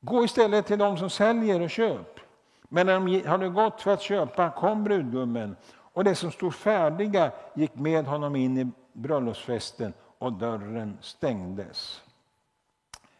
Gå 0.00 0.24
istället 0.24 0.66
till 0.66 0.78
dem 0.78 0.96
som 0.96 1.10
säljer 1.10 1.60
och 1.60 1.70
köp. 1.70 2.20
Men 2.68 2.86
när 2.86 3.00
de 3.00 3.28
hade 3.28 3.48
gått 3.48 3.82
för 3.82 3.90
att 3.90 4.02
köpa 4.02 4.50
kom 4.50 4.84
brudgummen 4.84 5.56
och 5.74 6.04
de 6.04 6.14
som 6.14 6.32
stod 6.32 6.54
färdiga 6.54 7.32
gick 7.54 7.74
med 7.74 8.06
honom 8.06 8.36
in 8.36 8.58
i 8.58 8.70
bröllopsfesten 8.92 9.92
och 10.18 10.32
dörren 10.32 10.98
stängdes. 11.00 12.02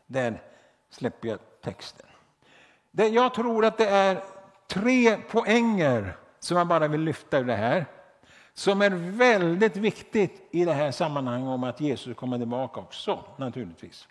Där 0.06 0.42
släpper 0.90 1.28
jag 1.28 1.38
texten. 1.62 2.06
Jag 2.90 3.34
tror 3.34 3.64
att 3.64 3.78
det 3.78 3.88
är 3.88 4.22
tre 4.66 5.16
poänger 5.16 6.16
som 6.46 6.56
jag 6.56 6.66
bara 6.66 6.88
vill 6.88 7.00
lyfta 7.00 7.38
ur 7.38 7.44
det 7.44 7.56
här 7.56 7.86
som 8.54 8.82
är 8.82 8.90
väldigt 8.90 9.76
viktigt 9.76 10.48
i 10.50 10.64
det 10.64 10.72
här 10.72 10.90
sammanhanget 10.90 11.48
om 11.48 11.64
att 11.64 11.80
Jesus 11.80 12.16
kommer 12.16 12.38
tillbaka 12.38 12.80
också 12.80 13.24
naturligtvis. 13.36 14.08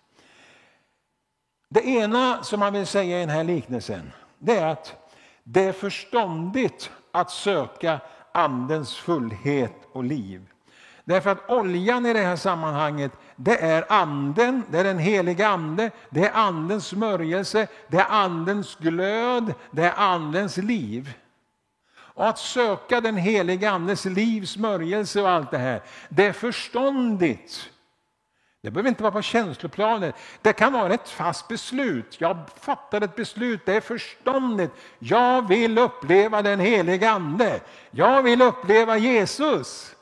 Det 1.68 1.86
ena 1.86 2.42
som 2.42 2.60
man 2.60 2.72
vill 2.72 2.86
säga 2.86 3.16
i 3.16 3.20
den 3.20 3.30
här 3.30 3.44
liknelsen 3.44 4.12
det 4.38 4.58
är 4.58 4.66
att 4.66 5.12
det 5.44 5.64
är 5.64 5.72
förståndigt 5.72 6.90
att 7.12 7.30
söka 7.30 8.00
Andens 8.32 8.94
fullhet 8.94 9.74
och 9.92 10.04
liv. 10.04 10.46
Därför 11.04 11.30
att 11.30 11.50
oljan 11.50 12.06
i 12.06 12.12
det 12.12 12.20
här 12.20 12.36
sammanhanget, 12.36 13.12
det 13.36 13.62
är 13.62 13.92
anden, 13.92 14.62
det 14.70 14.78
är 14.78 14.84
den 14.84 14.98
heliga 14.98 15.48
ande, 15.48 15.90
det 16.10 16.24
är 16.24 16.32
andens 16.32 16.86
smörjelse, 16.86 17.66
det 17.88 17.96
är 17.96 18.06
andens 18.08 18.76
glöd, 18.76 19.54
det 19.70 19.82
är 19.82 19.94
andens 19.96 20.56
liv. 20.56 21.14
Och 22.16 22.28
att 22.28 22.38
söka 22.38 23.00
den 23.00 23.16
heliga 23.16 23.70
andes 23.70 24.04
liv, 24.04 24.44
smörjelse 24.44 25.22
och 25.22 25.30
allt 25.30 25.50
det 25.50 25.58
här, 25.58 25.82
det 26.08 26.26
är 26.26 26.32
förståndigt. 26.32 27.70
Det 28.62 28.70
behöver 28.70 28.88
inte 28.88 29.02
vara 29.02 29.12
på 29.12 29.22
känsloplanet. 29.22 30.14
Det 30.42 30.52
kan 30.52 30.72
vara 30.72 30.94
ett 30.94 31.08
fast 31.08 31.48
beslut. 31.48 32.20
Jag 32.20 32.38
fattar 32.60 33.00
ett 33.00 33.16
beslut, 33.16 33.66
det 33.66 33.74
är 33.74 33.80
förståndigt. 33.80 34.72
Jag 34.98 35.48
vill 35.48 35.78
uppleva 35.78 36.42
den 36.42 36.60
heliga 36.60 37.10
Ande. 37.10 37.60
Jag 37.90 38.22
vill 38.22 38.42
uppleva 38.42 38.96
Jesus. 38.96 39.96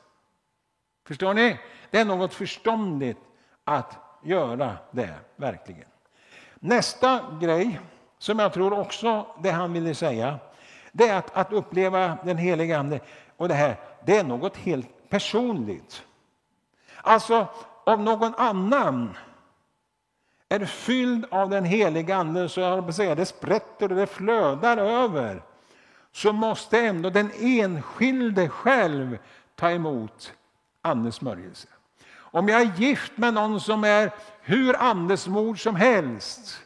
Förstår 1.07 1.33
ni? 1.33 1.59
Det 1.91 1.99
är 1.99 2.05
något 2.05 2.33
förståndigt 2.33 3.19
att 3.63 4.19
göra 4.23 4.77
det, 4.91 5.13
verkligen. 5.35 5.89
Nästa 6.55 7.21
grej, 7.41 7.79
som 8.17 8.39
jag 8.39 8.53
tror 8.53 8.79
också 8.79 9.27
det 9.43 9.51
han 9.51 9.73
ville 9.73 9.95
säga, 9.95 10.39
det 10.97 11.07
är 11.07 11.17
att, 11.17 11.37
att 11.37 11.53
uppleva 11.53 12.17
den 12.23 12.37
helige 12.37 12.79
Ande. 12.79 12.99
Och 13.37 13.47
det 13.47 13.53
här, 13.53 13.75
det 14.05 14.17
är 14.17 14.23
något 14.23 14.57
helt 14.57 15.09
personligt. 15.09 16.03
Alltså, 17.01 17.47
om 17.83 18.05
någon 18.05 18.35
annan 18.35 19.17
är 20.49 20.65
fylld 20.65 21.25
av 21.31 21.49
den 21.49 21.65
heliga 21.65 22.15
Ande 22.15 22.49
så 22.49 22.59
jag 22.59 22.93
säga, 22.93 23.15
det 23.15 23.25
sprätter 23.25 23.89
och 23.89 23.97
det 23.97 24.07
flödar 24.07 24.77
över 24.77 25.43
så 26.11 26.33
måste 26.33 26.79
ändå 26.79 27.09
den 27.09 27.31
enskilde 27.39 28.49
själv 28.49 29.17
ta 29.55 29.71
emot 29.71 30.33
Andens 30.81 31.15
smörjelse. 31.15 31.67
Om 32.15 32.49
jag 32.49 32.61
är 32.61 32.71
gift 32.77 33.17
med 33.17 33.33
någon 33.33 33.61
som 33.61 33.83
är 33.83 34.11
hur 34.41 34.75
andesmord 34.75 35.63
som 35.63 35.75
helst, 35.75 36.57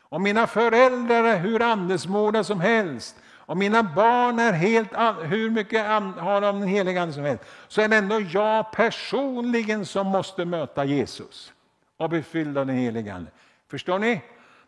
om 0.00 0.22
mina 0.22 0.46
föräldrar 0.46 1.24
är 1.24 1.38
hur 1.38 1.62
andesmorda 1.62 2.44
som 2.44 2.60
helst, 2.60 3.16
om 3.46 3.58
mina 3.58 3.82
barn 3.82 4.38
är 4.38 4.52
helt, 4.52 4.92
hur 5.22 5.50
mycket 5.50 5.86
har 6.18 6.40
de 6.40 6.60
den 6.60 6.68
helige 6.68 7.02
Ande 7.02 7.14
som 7.14 7.24
helst, 7.24 7.44
så 7.68 7.80
är 7.80 7.88
det 7.88 7.96
ändå 7.96 8.20
jag 8.20 8.72
personligen 8.72 9.86
som 9.86 10.06
måste 10.06 10.44
möta 10.44 10.84
Jesus 10.84 11.52
och 11.96 12.10
bli 12.10 12.22
fylld 12.22 12.58
av 12.58 12.66
den 12.66 12.76
helige 12.76 13.14
Ande. 13.14 13.30
Förstår 13.70 13.98
ni? 13.98 14.20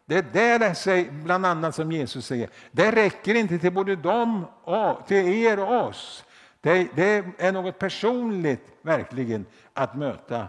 Det 0.04 0.18
är 0.18 0.22
där 0.22 0.58
det 0.58 0.74
säger, 0.74 1.10
bland 1.10 1.46
annat 1.46 1.74
som 1.74 1.92
Jesus 1.92 2.26
säger, 2.26 2.50
det 2.72 2.92
räcker 2.92 3.34
inte 3.34 3.58
till 3.58 3.72
både 3.72 3.96
dem 3.96 4.46
och 4.64 5.06
till 5.06 5.28
er 5.28 5.58
och 5.58 5.86
oss. 5.86 6.24
Det, 6.60 6.88
det 6.94 7.24
är 7.38 7.52
något 7.52 7.78
personligt 7.78 8.66
verkligen 8.82 9.46
att 9.72 9.96
möta 9.96 10.48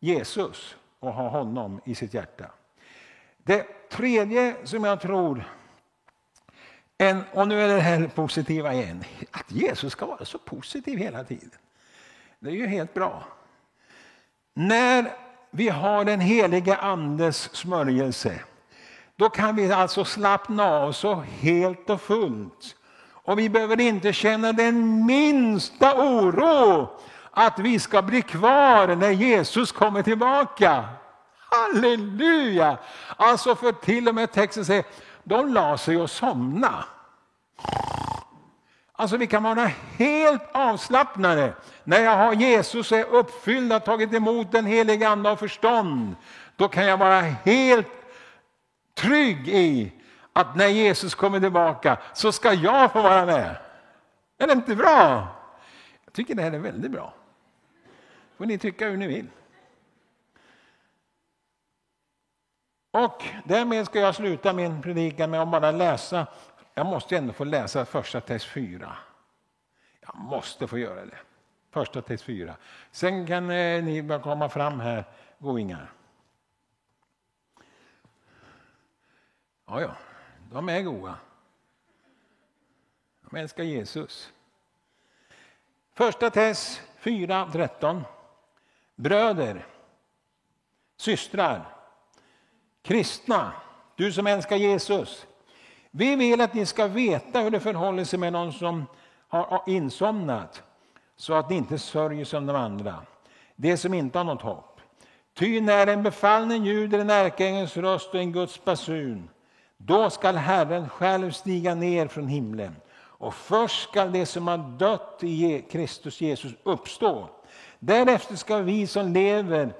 Jesus 0.00 0.76
och 1.00 1.12
ha 1.12 1.28
honom 1.28 1.80
i 1.84 1.94
sitt 1.94 2.14
hjärta. 2.14 2.50
Det 3.36 3.88
tredje 3.90 4.56
som 4.64 4.84
jag 4.84 5.00
tror 5.00 5.44
en, 7.00 7.24
och 7.32 7.48
nu 7.48 7.60
är 7.60 7.68
det 7.68 7.80
här 7.80 8.10
positiva 8.14 8.74
igen. 8.74 9.04
Att 9.30 9.52
Jesus 9.52 9.92
ska 9.92 10.06
vara 10.06 10.24
så 10.24 10.38
positiv 10.38 10.98
hela 10.98 11.24
tiden. 11.24 11.50
Det 12.38 12.50
är 12.50 12.54
ju 12.54 12.66
helt 12.66 12.94
bra. 12.94 13.24
När 14.54 15.12
vi 15.50 15.68
har 15.68 16.04
den 16.04 16.20
Helige 16.20 16.76
Andes 16.76 17.56
smörjelse 17.56 18.40
då 19.16 19.28
kan 19.28 19.56
vi 19.56 19.72
alltså 19.72 20.04
slappna 20.04 20.64
av 20.64 20.92
så 20.92 21.14
helt 21.14 21.90
och 21.90 22.00
fullt. 22.00 22.76
Och 23.08 23.38
vi 23.38 23.48
behöver 23.48 23.80
inte 23.80 24.12
känna 24.12 24.52
den 24.52 25.06
minsta 25.06 25.94
oro 25.94 26.88
att 27.30 27.58
vi 27.58 27.78
ska 27.78 28.02
bli 28.02 28.22
kvar 28.22 28.96
när 28.96 29.10
Jesus 29.10 29.72
kommer 29.72 30.02
tillbaka. 30.02 30.84
Halleluja! 31.50 32.78
Alltså 33.16 33.54
för 33.54 33.72
till 33.72 34.08
och 34.08 34.14
med 34.14 34.32
texten 34.32 34.64
säger 34.64 34.84
de 35.24 35.54
la 35.54 35.78
sig 35.78 35.96
och 35.96 36.10
somna. 36.10 36.84
Alltså 38.92 39.16
vi 39.16 39.26
kan 39.26 39.42
vara 39.42 39.70
helt 39.96 40.42
avslappnade 40.52 41.52
när 41.84 42.00
jag 42.00 42.16
har 42.16 42.32
Jesus 42.32 42.92
är 42.92 43.04
uppfylld, 43.04 43.72
har 43.72 43.80
tagit 43.80 44.14
emot 44.14 44.52
den 44.52 44.66
heliga 44.66 45.08
Ande 45.08 45.30
och 45.30 45.38
förstånd. 45.38 46.16
Då 46.56 46.68
kan 46.68 46.86
jag 46.86 46.98
vara 46.98 47.20
helt 47.20 47.88
trygg 48.94 49.48
i 49.48 49.92
att 50.32 50.56
när 50.56 50.66
Jesus 50.66 51.14
kommer 51.14 51.40
tillbaka 51.40 51.98
så 52.14 52.32
ska 52.32 52.52
jag 52.52 52.92
få 52.92 53.02
vara 53.02 53.26
med. 53.26 53.56
Är 54.38 54.46
det 54.46 54.52
inte 54.52 54.76
bra? 54.76 55.26
Jag 56.04 56.12
tycker 56.12 56.34
det 56.34 56.42
här 56.42 56.52
är 56.52 56.58
väldigt 56.58 56.90
bra. 56.90 57.14
får 58.38 58.46
ni 58.46 58.58
tycka 58.58 58.88
hur 58.88 58.96
ni 58.96 59.06
vill. 59.06 59.26
Och 62.90 63.24
därmed 63.44 63.86
ska 63.86 63.98
jag 64.00 64.14
sluta 64.14 64.52
min 64.52 64.82
predikan 64.82 65.30
med 65.30 65.42
att 65.42 65.48
bara 65.48 65.70
läsa. 65.70 66.26
Jag 66.74 66.86
måste 66.86 67.16
ändå 67.16 67.32
få 67.32 67.44
läsa 67.44 67.84
första 67.84 68.20
test 68.20 68.46
4. 68.46 68.96
Jag 70.00 70.14
måste 70.14 70.66
få 70.66 70.78
göra 70.78 71.04
det. 71.06 71.18
Första 71.70 72.02
test 72.02 72.24
4. 72.24 72.56
Sen 72.90 73.26
kan 73.26 73.50
eh, 73.50 73.84
ni 73.84 74.02
bara 74.02 74.18
komma 74.18 74.48
fram 74.48 74.80
här, 74.80 75.04
goingar. 75.38 75.92
Ja, 79.66 79.80
ja, 79.80 79.96
de 80.52 80.68
är 80.68 80.82
goda. 80.82 81.16
De 83.20 83.36
älskar 83.36 83.64
Jesus. 83.64 84.32
Första 85.94 86.30
test 86.30 86.82
4, 86.98 87.48
13. 87.52 88.04
Bröder, 88.94 89.66
systrar, 90.96 91.79
Kristna, 92.82 93.52
du 93.96 94.12
som 94.12 94.26
älskar 94.26 94.56
Jesus. 94.56 95.26
Vi 95.90 96.16
vill 96.16 96.40
att 96.40 96.54
ni 96.54 96.66
ska 96.66 96.86
veta 96.86 97.40
hur 97.40 97.50
det 97.50 97.60
förhåller 97.60 98.04
sig 98.04 98.18
med 98.18 98.32
någon 98.32 98.52
som 98.52 98.86
har 99.28 99.62
insomnat 99.66 100.62
så 101.16 101.34
att 101.34 101.50
ni 101.50 101.56
inte 101.56 101.78
sörjer 101.78 102.24
som 102.24 102.46
de 102.46 102.56
andra, 102.56 102.94
det 103.56 103.76
som 103.76 103.94
inte 103.94 104.18
har 104.18 104.24
något 104.24 104.42
hopp. 104.42 104.80
Ty 105.34 105.60
när 105.60 105.86
en 105.86 106.02
befallning 106.02 106.64
ljuder 106.64 106.98
en 106.98 107.10
ärkeängels 107.10 107.76
röst 107.76 108.08
och 108.08 108.20
en 108.20 108.32
Guds 108.32 108.64
basun, 108.64 109.28
då 109.76 110.10
skall 110.10 110.36
Herren 110.36 110.88
själv 110.88 111.30
stiga 111.30 111.74
ner 111.74 112.06
från 112.08 112.28
himlen 112.28 112.76
och 113.20 113.34
först 113.34 113.88
skall 113.90 114.12
det 114.12 114.26
som 114.26 114.48
har 114.48 114.58
dött 114.58 115.18
i 115.20 115.64
Kristus 115.70 116.20
Jesus 116.20 116.52
uppstå. 116.62 117.28
Därefter 117.78 118.36
ska 118.36 118.58
vi 118.58 118.86
som 118.86 119.12
lever 119.12 119.72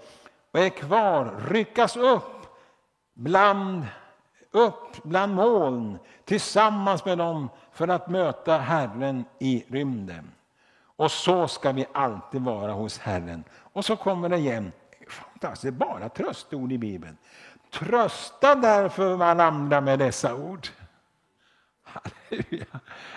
och 0.53 0.61
är 0.61 0.68
kvar 0.68 1.46
ryckas 1.51 1.96
upp 1.96 2.39
bland, 3.21 3.87
upp 4.51 5.03
bland 5.03 5.35
moln 5.35 5.99
tillsammans 6.25 7.05
med 7.05 7.18
dem 7.18 7.49
för 7.73 7.89
att 7.89 8.09
möta 8.09 8.59
Herren 8.59 9.25
i 9.39 9.64
rymden. 9.68 10.33
Och 10.97 11.11
så 11.11 11.49
ska 11.49 11.73
vi 11.73 11.87
alltid 11.93 12.43
vara 12.43 12.73
hos 12.73 12.99
Herren. 12.99 13.45
Och 13.73 13.85
så 13.85 13.97
kommer 13.97 14.29
det 14.29 14.37
igen. 14.37 14.73
Fantastiskt, 15.09 15.75
bara 15.75 16.09
tröstord 16.09 16.73
i 16.73 16.79
Bibeln. 16.79 17.16
Trösta 17.71 18.55
därför 18.55 19.16
varandra 19.16 19.81
med 19.81 19.99
dessa 19.99 20.35
ord. 20.35 20.68
Halleluja. 21.83 22.66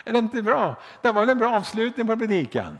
Är 0.05 0.13
det 0.13 0.19
inte 0.19 0.41
bra? 0.41 0.75
Det 1.01 1.11
var 1.11 1.27
en 1.27 1.37
bra 1.37 1.55
avslutning 1.55 2.07
på 2.07 2.17
predikan. 2.17 2.77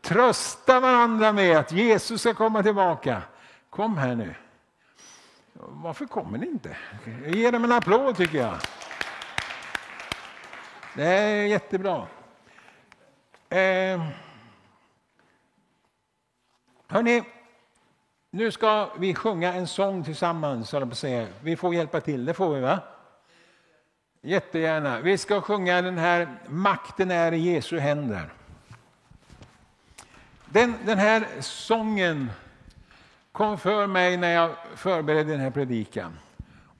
Trösta 0.00 0.80
varandra 0.80 1.32
med 1.32 1.56
att 1.56 1.72
Jesus 1.72 2.20
ska 2.20 2.34
komma 2.34 2.62
tillbaka. 2.62 3.22
Kom 3.70 3.96
här 3.96 4.14
nu. 4.14 4.34
Varför 5.56 6.06
kommer 6.06 6.38
ni 6.38 6.46
inte? 6.46 6.76
Ge 7.26 7.50
dem 7.50 7.64
en 7.64 7.72
applåd 7.72 8.16
tycker 8.16 8.38
jag. 8.38 8.54
Det 10.96 11.04
är 11.04 11.46
jättebra. 11.46 12.06
Eh, 13.48 14.08
hörni, 16.88 17.22
nu 18.30 18.50
ska 18.50 18.90
vi 18.98 19.14
sjunga 19.14 19.52
en 19.52 19.66
sång 19.66 20.04
tillsammans. 20.04 20.74
Vi 21.40 21.56
får 21.56 21.74
hjälpa 21.74 22.00
till, 22.00 22.24
det 22.24 22.34
får 22.34 22.54
vi 22.54 22.60
va? 22.60 22.80
Jättegärna. 24.20 25.00
Vi 25.00 25.18
ska 25.18 25.40
sjunga 25.40 25.82
den 25.82 25.98
här 25.98 26.28
Makten 26.48 27.10
är 27.10 27.32
i 27.32 27.38
Jesu 27.38 27.78
händer. 27.78 28.32
Den, 30.46 30.74
den 30.84 30.98
här 30.98 31.26
sången 31.40 32.30
kom 33.34 33.58
för 33.58 33.86
mig 33.86 34.16
när 34.16 34.34
jag 34.34 34.50
förberedde 34.76 35.30
den 35.30 35.40
här 35.40 35.50
predikan. 35.50 36.18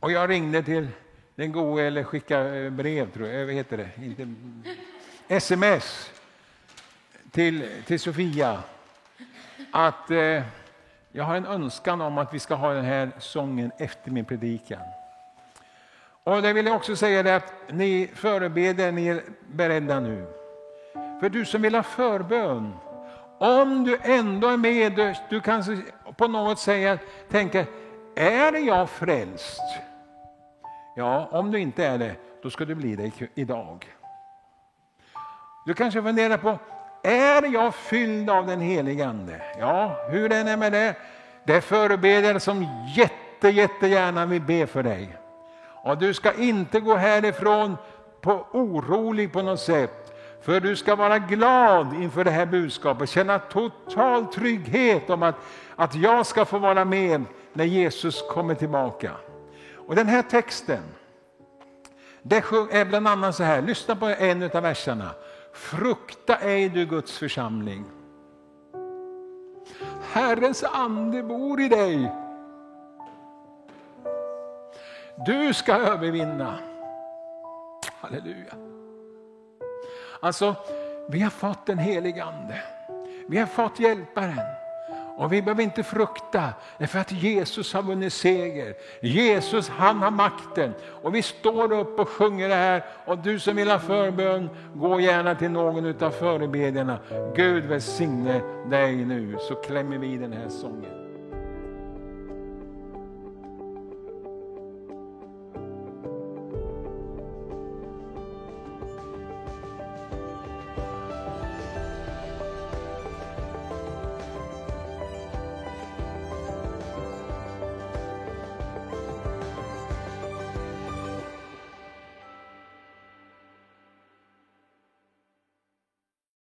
Och 0.00 0.12
jag 0.12 0.30
ringde 0.30 0.62
till 0.62 0.88
den 1.34 1.52
gode, 1.52 1.82
eller 1.82 2.04
skickade 2.04 2.58
eh, 2.58 2.70
brev, 2.70 3.10
tror 3.10 3.28
jag, 3.28 3.40
eh, 3.40 3.46
vad 3.46 3.54
heter 3.54 3.76
det? 3.76 4.04
Inte, 4.04 4.34
sms 5.28 6.10
till, 7.30 7.68
till 7.86 8.00
Sofia. 8.00 8.62
Att 9.72 10.10
eh, 10.10 10.42
jag 11.12 11.24
har 11.24 11.36
en 11.36 11.46
önskan 11.46 12.00
om 12.00 12.18
att 12.18 12.34
vi 12.34 12.38
ska 12.38 12.54
ha 12.54 12.72
den 12.72 12.84
här 12.84 13.10
sången 13.18 13.70
efter 13.78 14.10
min 14.10 14.24
predikan. 14.24 14.82
Och 16.24 16.42
det 16.42 16.52
vill 16.52 16.66
jag 16.66 16.76
också 16.76 16.96
säga 16.96 17.22
det 17.22 17.36
att 17.36 17.52
ni 17.68 18.10
förebeder, 18.14 18.92
ni 18.92 19.06
är 19.06 19.22
beredda 19.46 20.00
nu. 20.00 20.26
För 21.20 21.28
du 21.28 21.44
som 21.44 21.62
vill 21.62 21.74
ha 21.74 21.82
förbön, 21.82 22.72
om 23.38 23.84
du 23.84 23.98
ändå 24.02 24.48
är 24.48 24.56
med, 24.56 25.16
du 25.30 25.40
kanske 25.40 25.82
på 26.16 26.28
något 26.28 26.58
sätt 26.58 27.00
tänker, 27.30 27.66
är 28.14 28.66
jag 28.66 28.90
frälst? 28.90 29.60
Ja, 30.96 31.28
om 31.30 31.50
du 31.50 31.58
inte 31.58 31.86
är 31.86 31.98
det, 31.98 32.14
då 32.42 32.50
ska 32.50 32.64
du 32.64 32.74
bli 32.74 32.96
det 32.96 33.12
idag. 33.34 33.86
Du 35.66 35.74
kanske 35.74 36.02
funderar 36.02 36.36
på, 36.36 36.58
är 37.02 37.52
jag 37.52 37.74
fylld 37.74 38.30
av 38.30 38.46
den 38.46 38.60
helige 38.60 39.06
Ande? 39.06 39.42
Ja, 39.58 40.06
hur 40.10 40.28
den 40.28 40.48
är 40.48 40.56
med 40.56 40.72
det, 40.72 40.96
det 41.44 41.54
är 41.54 41.60
förebedjare 41.60 42.40
som 42.40 42.66
jätte, 42.96 43.48
jättegärna 43.48 44.26
vill 44.26 44.42
be 44.42 44.66
för 44.66 44.82
dig. 44.82 45.16
Och 45.84 45.98
du 45.98 46.14
ska 46.14 46.32
inte 46.32 46.80
gå 46.80 46.94
härifrån 46.94 47.76
på 48.20 48.46
orolig 48.52 49.32
på 49.32 49.42
något 49.42 49.60
sätt. 49.60 50.03
För 50.44 50.60
du 50.60 50.76
ska 50.76 50.96
vara 50.96 51.18
glad 51.18 51.94
inför 51.94 52.24
det 52.24 52.30
här 52.30 52.46
budskapet, 52.46 53.10
känna 53.10 53.38
total 53.38 54.26
trygghet 54.26 55.10
om 55.10 55.22
att, 55.22 55.34
att 55.76 55.94
jag 55.94 56.26
ska 56.26 56.44
få 56.44 56.58
vara 56.58 56.84
med 56.84 57.24
när 57.52 57.64
Jesus 57.64 58.24
kommer 58.30 58.54
tillbaka. 58.54 59.10
Och 59.86 59.94
den 59.94 60.06
här 60.06 60.22
texten, 60.22 60.82
det 62.22 62.36
är 62.70 62.84
bland 62.84 63.08
annat 63.08 63.34
så 63.34 63.42
här, 63.42 63.62
lyssna 63.62 63.96
på 63.96 64.06
en 64.06 64.42
av 64.42 64.62
verserna. 64.62 65.10
Frukta 65.52 66.36
ej 66.36 66.68
du 66.68 66.86
Guds 66.86 67.18
församling. 67.18 67.84
Herrens 70.12 70.64
ande 70.64 71.22
bor 71.22 71.60
i 71.60 71.68
dig. 71.68 72.12
Du 75.26 75.54
ska 75.54 75.72
övervinna. 75.74 76.58
Halleluja. 78.00 78.73
Alltså, 80.24 80.54
vi 81.08 81.20
har 81.20 81.30
fått 81.30 81.66
den 81.66 81.78
helige 81.78 82.24
ande. 82.24 82.62
Vi 83.28 83.38
har 83.38 83.46
fått 83.46 83.80
hjälparen. 83.80 84.40
Och 85.16 85.32
vi 85.32 85.42
behöver 85.42 85.62
inte 85.62 85.82
frukta, 85.82 86.48
därför 86.78 86.98
att 86.98 87.12
Jesus 87.12 87.74
har 87.74 87.82
vunnit 87.82 88.12
seger. 88.12 88.74
Jesus 89.00 89.68
han 89.68 90.02
har 90.02 90.10
makten. 90.10 90.74
Och 91.02 91.14
vi 91.14 91.22
står 91.22 91.72
upp 91.72 91.98
och 91.98 92.08
sjunger 92.08 92.48
det 92.48 92.54
här. 92.54 92.84
Och 93.04 93.18
du 93.18 93.38
som 93.38 93.56
vill 93.56 93.70
ha 93.70 93.78
förbön, 93.78 94.50
gå 94.74 95.00
gärna 95.00 95.34
till 95.34 95.50
någon 95.50 96.02
av 96.02 96.10
förebedjarna. 96.10 96.98
Gud 97.36 97.64
välsigne 97.64 98.40
dig 98.70 98.96
nu, 98.96 99.36
så 99.40 99.54
klämmer 99.54 99.98
vi 99.98 100.16
den 100.16 100.32
här 100.32 100.48
sången. 100.48 101.03